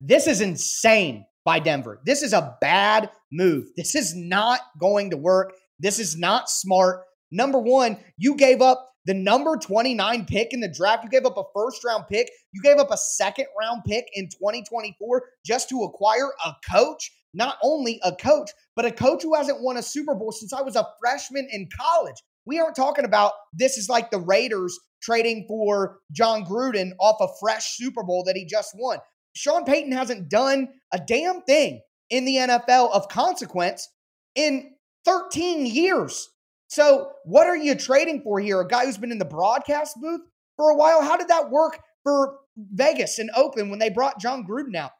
This 0.00 0.26
is 0.26 0.40
insane 0.40 1.26
by 1.44 1.60
Denver. 1.60 2.00
This 2.04 2.22
is 2.22 2.32
a 2.32 2.56
bad 2.60 3.08
move. 3.30 3.68
This 3.76 3.94
is 3.94 4.16
not 4.16 4.60
going 4.80 5.10
to 5.10 5.16
work. 5.16 5.52
This 5.78 6.00
is 6.00 6.18
not 6.18 6.50
smart. 6.50 7.04
Number 7.30 7.60
one, 7.60 7.98
you 8.18 8.36
gave 8.36 8.60
up 8.60 8.90
the 9.06 9.14
number 9.14 9.56
29 9.56 10.26
pick 10.26 10.52
in 10.52 10.60
the 10.60 10.68
draft. 10.68 11.04
You 11.04 11.10
gave 11.10 11.24
up 11.24 11.36
a 11.36 11.44
first 11.54 11.84
round 11.84 12.04
pick. 12.08 12.30
You 12.52 12.60
gave 12.60 12.78
up 12.78 12.90
a 12.90 12.96
second 12.96 13.46
round 13.58 13.82
pick 13.84 14.06
in 14.14 14.28
2024 14.28 15.22
just 15.44 15.68
to 15.70 15.82
acquire 15.84 16.28
a 16.44 16.52
coach. 16.68 17.12
Not 17.32 17.58
only 17.62 18.00
a 18.02 18.14
coach, 18.14 18.50
but 18.74 18.86
a 18.86 18.90
coach 18.90 19.22
who 19.22 19.34
hasn't 19.34 19.62
won 19.62 19.76
a 19.76 19.82
Super 19.82 20.14
Bowl 20.14 20.32
since 20.32 20.52
I 20.52 20.62
was 20.62 20.74
a 20.74 20.88
freshman 21.00 21.46
in 21.50 21.68
college. 21.78 22.16
We 22.46 22.58
aren't 22.58 22.76
talking 22.76 23.04
about 23.04 23.32
this 23.52 23.76
is 23.76 23.88
like 23.88 24.10
the 24.10 24.20
Raiders 24.20 24.78
trading 25.02 25.44
for 25.46 25.98
Jon 26.12 26.44
Gruden 26.44 26.92
off 26.98 27.16
a 27.20 27.28
fresh 27.40 27.76
Super 27.76 28.02
Bowl 28.02 28.24
that 28.24 28.36
he 28.36 28.46
just 28.46 28.72
won. 28.74 28.98
Sean 29.34 29.64
Payton 29.64 29.92
hasn't 29.92 30.30
done 30.30 30.68
a 30.92 30.98
damn 30.98 31.42
thing 31.42 31.82
in 32.08 32.24
the 32.24 32.36
NFL 32.36 32.90
of 32.92 33.08
consequence 33.08 33.86
in 34.34 34.74
13 35.04 35.66
years. 35.66 36.30
So, 36.68 37.12
what 37.24 37.46
are 37.46 37.56
you 37.56 37.74
trading 37.74 38.22
for 38.22 38.40
here? 38.40 38.60
A 38.60 38.66
guy 38.66 38.86
who's 38.86 38.98
been 38.98 39.12
in 39.12 39.18
the 39.18 39.24
broadcast 39.24 39.96
booth 40.00 40.22
for 40.56 40.70
a 40.70 40.76
while? 40.76 41.02
How 41.02 41.16
did 41.16 41.28
that 41.28 41.50
work 41.50 41.78
for 42.02 42.38
Vegas 42.56 43.18
and 43.18 43.30
Oakland 43.36 43.70
when 43.70 43.78
they 43.78 43.90
brought 43.90 44.20
Jon 44.20 44.44
Gruden 44.44 44.74
out? 44.74 44.92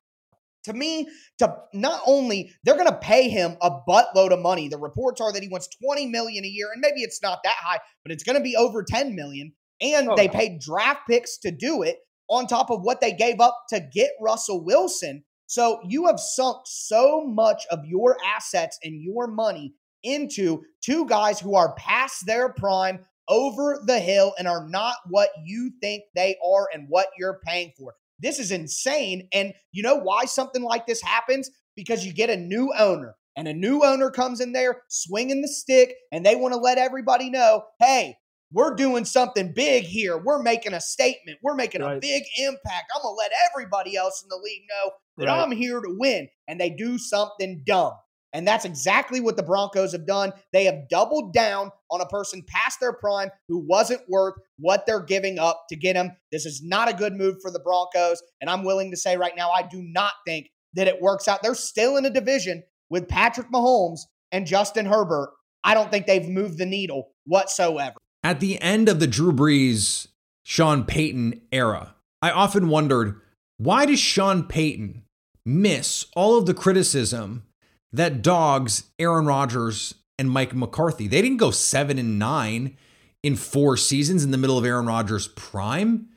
to 0.67 0.73
me 0.73 1.09
to 1.39 1.57
not 1.73 2.03
only 2.07 2.53
they're 2.65 2.77
going 2.77 2.89
to 2.89 2.99
pay 2.99 3.29
him 3.29 3.57
a 3.63 3.71
buttload 3.89 4.33
of 4.33 4.41
money 4.41 4.69
the 4.69 4.77
reports 4.77 5.21
are 5.21 5.33
that 5.33 5.43
he 5.43 5.49
wants 5.49 5.69
20 5.83 6.07
million 6.07 6.45
a 6.45 6.49
year 6.49 6.69
and 6.73 6.81
maybe 6.81 7.03
it's 7.03 7.23
not 7.23 7.39
that 7.45 7.57
high 7.59 7.79
but 8.05 8.13
it's 8.13 8.25
going 8.25 8.37
to 8.37 8.43
be 8.43 8.57
over 8.57 8.83
10 8.83 9.15
million 9.15 9.53
and 9.81 10.09
oh, 10.09 10.17
they 10.17 10.29
paid 10.29 10.61
draft 10.61 11.01
picks 11.09 11.39
to 11.39 11.51
do 11.51 11.83
it 11.83 11.97
on 12.29 12.47
top 12.47 12.71
of 12.71 12.83
what 12.83 13.01
they 13.01 13.13
gave 13.13 13.41
up 13.41 13.57
to 13.69 13.81
get 13.95 14.11
Russell 14.21 14.65
Wilson 14.65 15.25
so 15.47 15.79
you 15.87 16.07
have 16.07 16.19
sunk 16.19 16.59
so 16.67 17.25
much 17.25 17.63
of 17.71 17.85
your 17.87 18.17
assets 18.27 18.79
and 18.83 19.01
your 19.01 19.29
money 19.29 19.73
into 20.07 20.63
two 20.83 21.07
guys 21.07 21.41
who 21.41 21.55
are 21.55 21.75
past 21.75 22.27
their 22.27 22.53
prime 22.53 23.01
over 23.29 23.83
the 23.85 23.99
hill 23.99 24.33
and 24.39 24.47
are 24.47 24.67
not 24.69 24.95
what 25.09 25.31
you 25.45 25.73
think 25.83 26.05
they 26.15 26.37
are 26.45 26.69
and 26.73 26.87
what 26.89 27.09
you're 27.19 27.41
paying 27.45 27.73
for. 27.77 27.95
This 28.21 28.39
is 28.39 28.51
insane. 28.51 29.29
And 29.33 29.53
you 29.73 29.83
know 29.83 29.97
why 29.97 30.25
something 30.25 30.63
like 30.63 30.87
this 30.87 31.03
happens? 31.03 31.51
Because 31.75 32.07
you 32.07 32.13
get 32.13 32.31
a 32.31 32.37
new 32.37 32.73
owner, 32.79 33.15
and 33.37 33.47
a 33.47 33.53
new 33.53 33.85
owner 33.85 34.11
comes 34.11 34.41
in 34.41 34.53
there 34.53 34.83
swinging 34.89 35.43
the 35.43 35.49
stick, 35.49 35.95
and 36.11 36.25
they 36.25 36.37
want 36.37 36.55
to 36.55 36.61
let 36.61 36.79
everybody 36.79 37.29
know 37.29 37.65
hey, 37.81 38.17
we're 38.53 38.75
doing 38.75 39.05
something 39.05 39.53
big 39.55 39.85
here. 39.85 40.17
We're 40.17 40.43
making 40.43 40.73
a 40.73 40.81
statement. 40.81 41.39
We're 41.43 41.57
making 41.57 41.83
right. 41.83 41.97
a 41.97 42.01
big 42.01 42.23
impact. 42.39 42.93
I'm 42.95 43.03
going 43.03 43.15
to 43.15 43.19
let 43.19 43.33
everybody 43.51 43.97
else 43.97 44.23
in 44.23 44.29
the 44.29 44.41
league 44.43 44.63
know 44.71 44.93
that 45.19 45.27
right. 45.27 45.43
I'm 45.43 45.51
here 45.51 45.81
to 45.81 45.97
win. 45.99 46.29
And 46.47 46.61
they 46.61 46.71
do 46.71 46.97
something 46.97 47.63
dumb. 47.67 47.93
And 48.37 48.47
that's 48.47 48.67
exactly 48.67 49.19
what 49.19 49.39
the 49.39 49.43
Broncos 49.43 49.93
have 49.93 50.07
done. 50.07 50.31
They 50.53 50.65
have 50.65 50.91
doubled 50.91 51.33
down 51.33 51.71
on 51.91 52.03
a 52.03 52.07
person 52.07 52.45
past 52.47 52.81
their 52.81 52.93
prime 52.93 53.31
who 53.49 53.65
wasn't 53.67 54.03
worth 54.11 54.35
what 54.59 54.85
they're 54.85 55.01
giving 55.01 55.39
up 55.39 55.65
to 55.71 55.77
get 55.77 55.97
him. 55.97 56.13
This 56.31 56.45
is 56.45 56.63
not 56.63 56.91
a 56.91 56.93
good 56.93 57.15
move 57.15 57.37
for 57.41 57.51
the 57.51 57.61
Broncos. 57.61 58.23
And 58.43 58.51
I'm 58.51 58.63
willing 58.63 58.91
to 58.91 58.97
say 58.99 59.17
right 59.17 59.33
now, 59.35 59.49
I 59.49 59.63
do 59.63 59.81
not 59.81 60.13
think 60.27 60.51
that 60.75 60.87
it 60.87 61.01
works 61.01 61.29
out. 61.29 61.43
They're 61.43 61.55
still 61.55 61.97
in 61.97 62.05
a 62.05 62.11
division 62.11 62.63
with 62.91 63.09
Patrick 63.09 63.51
Mahomes 63.51 64.01
and 64.31 64.47
Justin 64.47 64.85
Herbert. 64.85 65.33
I 65.65 65.73
don't 65.73 65.91
think 65.91 66.05
they've 66.05 66.29
moved 66.29 66.59
the 66.59 66.67
needle 66.67 67.13
whatsoever. 67.25 67.97
At 68.23 68.41
the 68.41 68.61
end 68.61 68.91
of 68.91 69.01
the 69.01 69.07
Drew 69.07 69.33
Brees, 69.33 70.09
Sean 70.45 70.85
Payton 70.85 71.41
era, 71.53 71.95
I 72.21 72.33
often 72.33 72.69
wondered 72.69 73.19
why 73.57 73.87
does 73.87 73.99
Sean 73.99 74.45
Payton 74.45 75.05
miss 75.47 76.05
all 76.15 76.37
of 76.37 76.45
the 76.45 76.53
criticism 76.53 77.45
that 77.93 78.23
dogs 78.23 78.85
Aaron 78.99 79.27
Rodgers 79.27 79.95
and 80.19 80.31
Mike 80.31 80.55
McCarthy. 80.55 81.09
They 81.09 81.23
didn't 81.23 81.39
go 81.39 81.51
seven 81.51 81.99
and 81.99 82.19
nine 82.19 82.77
in 83.23 83.37
four 83.37 83.77
seasons 83.77 84.25
in 84.25 84.31
the 84.31 84.39
middle 84.39 84.59
of 84.59 84.65
Aaron 84.65 84.87
Rodgers' 84.87 85.29
prime. 85.29 86.09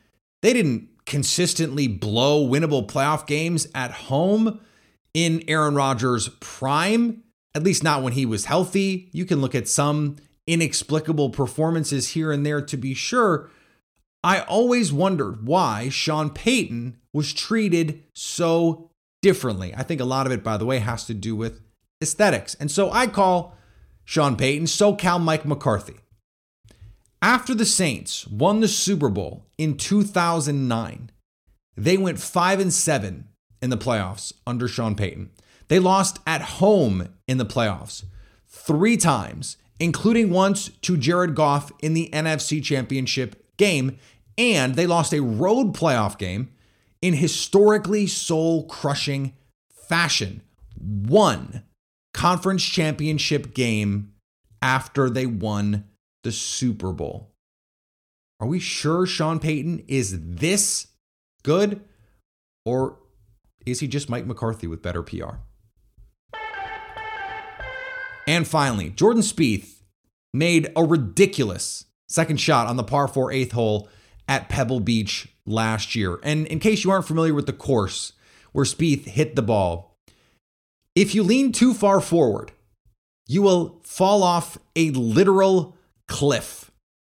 They 0.41 0.53
didn't 0.53 0.89
consistently 1.05 1.87
blow 1.87 2.47
winnable 2.47 2.87
playoff 2.87 3.25
games 3.25 3.67
at 3.73 3.91
home 3.91 4.59
in 5.13 5.43
Aaron 5.47 5.75
Rodgers' 5.75 6.29
prime, 6.39 7.23
at 7.55 7.63
least 7.63 7.83
not 7.83 8.03
when 8.03 8.13
he 8.13 8.25
was 8.25 8.45
healthy. 8.45 9.09
You 9.11 9.25
can 9.25 9.41
look 9.41 9.55
at 9.55 9.67
some 9.67 10.17
inexplicable 10.47 11.31
performances 11.31 12.09
here 12.09 12.31
and 12.31 12.45
there 12.45 12.61
to 12.61 12.77
be 12.77 12.93
sure. 12.93 13.49
I 14.23 14.41
always 14.41 14.91
wondered 14.91 15.45
why 15.47 15.89
Sean 15.89 16.29
Payton 16.29 16.97
was 17.13 17.33
treated 17.33 18.03
so 18.13 18.88
differently. 19.21 19.73
I 19.75 19.83
think 19.83 20.01
a 20.01 20.05
lot 20.05 20.25
of 20.25 20.31
it, 20.31 20.43
by 20.43 20.57
the 20.57 20.65
way, 20.65 20.79
has 20.79 21.05
to 21.05 21.13
do 21.13 21.35
with 21.35 21.61
aesthetics. 22.01 22.55
And 22.55 22.71
so 22.71 22.91
I 22.91 23.07
call 23.07 23.55
Sean 24.05 24.35
Payton 24.35 24.65
SoCal 24.65 25.21
Mike 25.21 25.45
McCarthy. 25.45 25.97
After 27.21 27.53
the 27.53 27.65
Saints 27.65 28.25
won 28.27 28.61
the 28.61 28.67
Super 28.67 29.09
Bowl 29.09 29.45
in 29.57 29.75
2009, 29.75 31.11
they 31.75 31.97
went 31.97 32.19
5 32.19 32.59
and 32.59 32.73
7 32.73 33.27
in 33.61 33.69
the 33.69 33.77
playoffs 33.77 34.31
under 34.47 34.67
Sean 34.67 34.95
Payton. 34.95 35.31
They 35.67 35.79
lost 35.79 36.19
at 36.25 36.41
home 36.41 37.09
in 37.27 37.37
the 37.37 37.45
playoffs 37.45 38.05
3 38.47 38.97
times, 38.97 39.57
including 39.79 40.29
once 40.29 40.69
to 40.81 40.97
Jared 40.97 41.35
Goff 41.35 41.71
in 41.81 41.93
the 41.93 42.09
NFC 42.11 42.63
Championship 42.63 43.45
game, 43.57 43.97
and 44.37 44.75
they 44.75 44.87
lost 44.87 45.13
a 45.13 45.21
road 45.21 45.73
playoff 45.75 46.17
game 46.17 46.49
in 47.01 47.13
historically 47.13 48.07
soul 48.07 48.65
crushing 48.67 49.33
fashion. 49.87 50.41
One 50.77 51.63
conference 52.13 52.63
championship 52.63 53.53
game 53.53 54.13
after 54.61 55.09
they 55.09 55.25
won 55.25 55.85
the 56.23 56.31
Super 56.31 56.91
Bowl. 56.91 57.31
Are 58.39 58.47
we 58.47 58.59
sure 58.59 59.05
Sean 59.05 59.39
Payton 59.39 59.83
is 59.87 60.17
this 60.19 60.87
good? 61.43 61.81
Or 62.65 62.99
is 63.65 63.79
he 63.79 63.87
just 63.87 64.09
Mike 64.09 64.25
McCarthy 64.25 64.67
with 64.67 64.81
better 64.81 65.03
PR? 65.03 65.37
And 68.27 68.47
finally, 68.47 68.89
Jordan 68.89 69.23
Spieth 69.23 69.81
made 70.33 70.71
a 70.75 70.83
ridiculous 70.83 71.85
second 72.07 72.37
shot 72.37 72.67
on 72.67 72.77
the 72.77 72.83
par 72.83 73.07
4 73.07 73.31
eighth 73.31 73.53
hole 73.53 73.89
at 74.27 74.49
Pebble 74.49 74.79
Beach 74.79 75.27
last 75.49 75.95
year. 75.95 76.19
And 76.23 76.47
in 76.47 76.59
case 76.59 76.83
you 76.83 76.91
aren't 76.91 77.07
familiar 77.07 77.33
with 77.33 77.45
the 77.45 77.53
course 77.53 78.13
where 78.51 78.65
Spieth 78.65 79.05
hit 79.05 79.35
the 79.35 79.41
ball, 79.41 79.97
if 80.95 81.15
you 81.15 81.23
lean 81.23 81.51
too 81.51 81.73
far 81.73 81.99
forward, 82.01 82.51
you 83.27 83.41
will 83.41 83.79
fall 83.83 84.23
off 84.23 84.57
a 84.75 84.91
literal 84.91 85.77
cliff. 86.07 86.71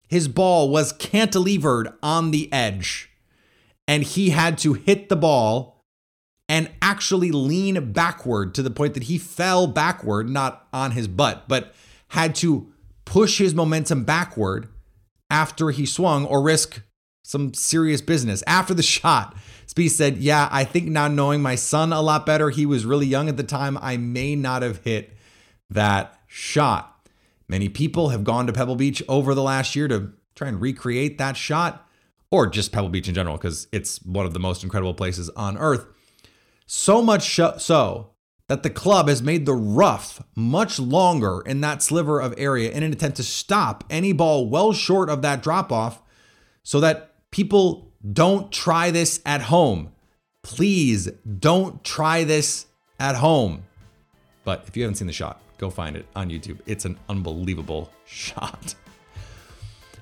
His 0.07 0.27
ball 0.27 0.69
was 0.69 0.93
cantilevered 0.93 1.93
on 2.03 2.31
the 2.31 2.51
edge, 2.53 3.09
and 3.87 4.03
he 4.03 4.29
had 4.29 4.57
to 4.59 4.73
hit 4.73 5.09
the 5.09 5.15
ball 5.15 5.81
and 6.47 6.69
actually 6.81 7.31
lean 7.31 7.91
backward 7.93 8.53
to 8.53 8.61
the 8.61 8.69
point 8.69 8.93
that 8.93 9.03
he 9.03 9.17
fell 9.17 9.65
backward, 9.65 10.29
not 10.29 10.67
on 10.71 10.91
his 10.91 11.07
butt, 11.07 11.45
but 11.47 11.73
had 12.09 12.35
to 12.35 12.71
push 13.05 13.39
his 13.39 13.55
momentum 13.55 14.03
backward 14.03 14.67
after 15.29 15.71
he 15.71 15.85
swung 15.85 16.25
or 16.25 16.43
risk 16.43 16.81
some 17.33 17.53
serious 17.53 17.99
business. 17.99 18.43
After 18.47 18.73
the 18.73 18.83
shot, 18.97 19.35
Spieth 19.67 19.89
said, 19.89 20.17
Yeah, 20.17 20.47
I 20.51 20.63
think 20.63 20.87
now 20.87 21.09
knowing 21.09 21.41
my 21.41 21.55
son 21.55 21.91
a 21.91 22.01
lot 22.01 22.25
better, 22.25 22.49
he 22.49 22.65
was 22.65 22.85
really 22.85 23.07
young 23.07 23.27
at 23.27 23.35
the 23.35 23.43
time, 23.43 23.77
I 23.81 23.97
may 23.97 24.35
not 24.35 24.61
have 24.61 24.77
hit 24.83 25.17
that 25.69 26.17
shot. 26.27 27.09
Many 27.49 27.67
people 27.67 28.09
have 28.09 28.23
gone 28.23 28.47
to 28.47 28.53
Pebble 28.53 28.77
Beach 28.77 29.03
over 29.09 29.33
the 29.33 29.43
last 29.43 29.75
year 29.75 29.87
to 29.89 30.13
try 30.35 30.47
and 30.47 30.61
recreate 30.61 31.17
that 31.17 31.35
shot, 31.35 31.87
or 32.31 32.47
just 32.47 32.71
Pebble 32.71 32.89
Beach 32.89 33.07
in 33.07 33.13
general, 33.13 33.37
because 33.37 33.67
it's 33.71 34.01
one 34.03 34.25
of 34.25 34.33
the 34.33 34.39
most 34.39 34.63
incredible 34.63 34.93
places 34.93 35.29
on 35.31 35.57
earth. 35.57 35.85
So 36.65 37.01
much 37.01 37.35
so 37.35 38.11
that 38.47 38.63
the 38.63 38.69
club 38.69 39.07
has 39.07 39.21
made 39.21 39.45
the 39.45 39.53
rough 39.53 40.23
much 40.35 40.79
longer 40.79 41.41
in 41.45 41.61
that 41.61 41.81
sliver 41.81 42.19
of 42.19 42.33
area 42.37 42.71
in 42.71 42.83
an 42.83 42.93
attempt 42.93 43.17
to 43.17 43.23
stop 43.23 43.83
any 43.89 44.13
ball 44.13 44.49
well 44.49 44.73
short 44.73 45.09
of 45.09 45.21
that 45.21 45.43
drop 45.43 45.71
off 45.71 46.01
so 46.63 46.79
that 46.79 47.12
people 47.33 47.91
don't 48.13 48.51
try 48.51 48.91
this 48.91 49.19
at 49.25 49.41
home. 49.41 49.91
Please 50.43 51.09
don't 51.39 51.83
try 51.83 52.23
this 52.23 52.67
at 52.99 53.15
home. 53.15 53.63
But 54.43 54.65
if 54.67 54.77
you 54.77 54.83
haven't 54.83 54.97
seen 54.97 55.07
the 55.07 55.13
shot, 55.13 55.41
go 55.57 55.71
find 55.71 55.95
it 55.95 56.05
on 56.15 56.29
YouTube. 56.29 56.59
It's 56.67 56.85
an 56.85 56.99
unbelievable 57.09 57.91
shot. 58.05 58.75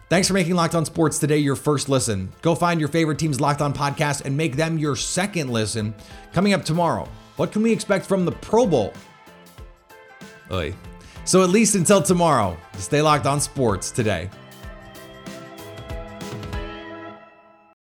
Thanks 0.10 0.28
for 0.28 0.34
making 0.34 0.56
Locked 0.56 0.76
On 0.76 0.84
Sports 0.84 1.20
today 1.20 1.38
your 1.38 1.56
first 1.56 1.88
listen. 1.88 2.34
Go 2.41 2.54
find 2.54 2.82
your 2.82 2.89
favorite 2.89 3.17
team's 3.17 3.39
Locked 3.39 3.62
On 3.62 3.74
podcast 3.74 4.26
and 4.26 4.36
make 4.36 4.58
them 4.58 4.78
your 4.78 4.98
second 4.98 5.52
listen. 5.52 5.96
Coming 6.34 6.52
up 6.52 6.65
tomorrow, 6.65 7.08
what 7.38 7.54
can 7.54 7.63
we 7.63 7.72
expect 7.72 8.06
from 8.06 8.26
the 8.26 8.34
Pro 8.34 8.67
Bowl? 8.67 8.94
Oy. 10.52 10.76
So 11.24 11.44
at 11.44 11.50
least 11.50 11.76
until 11.76 12.02
tomorrow, 12.02 12.58
stay 12.78 13.02
locked 13.02 13.26
on 13.26 13.39
sports 13.39 13.89
today. 13.89 14.30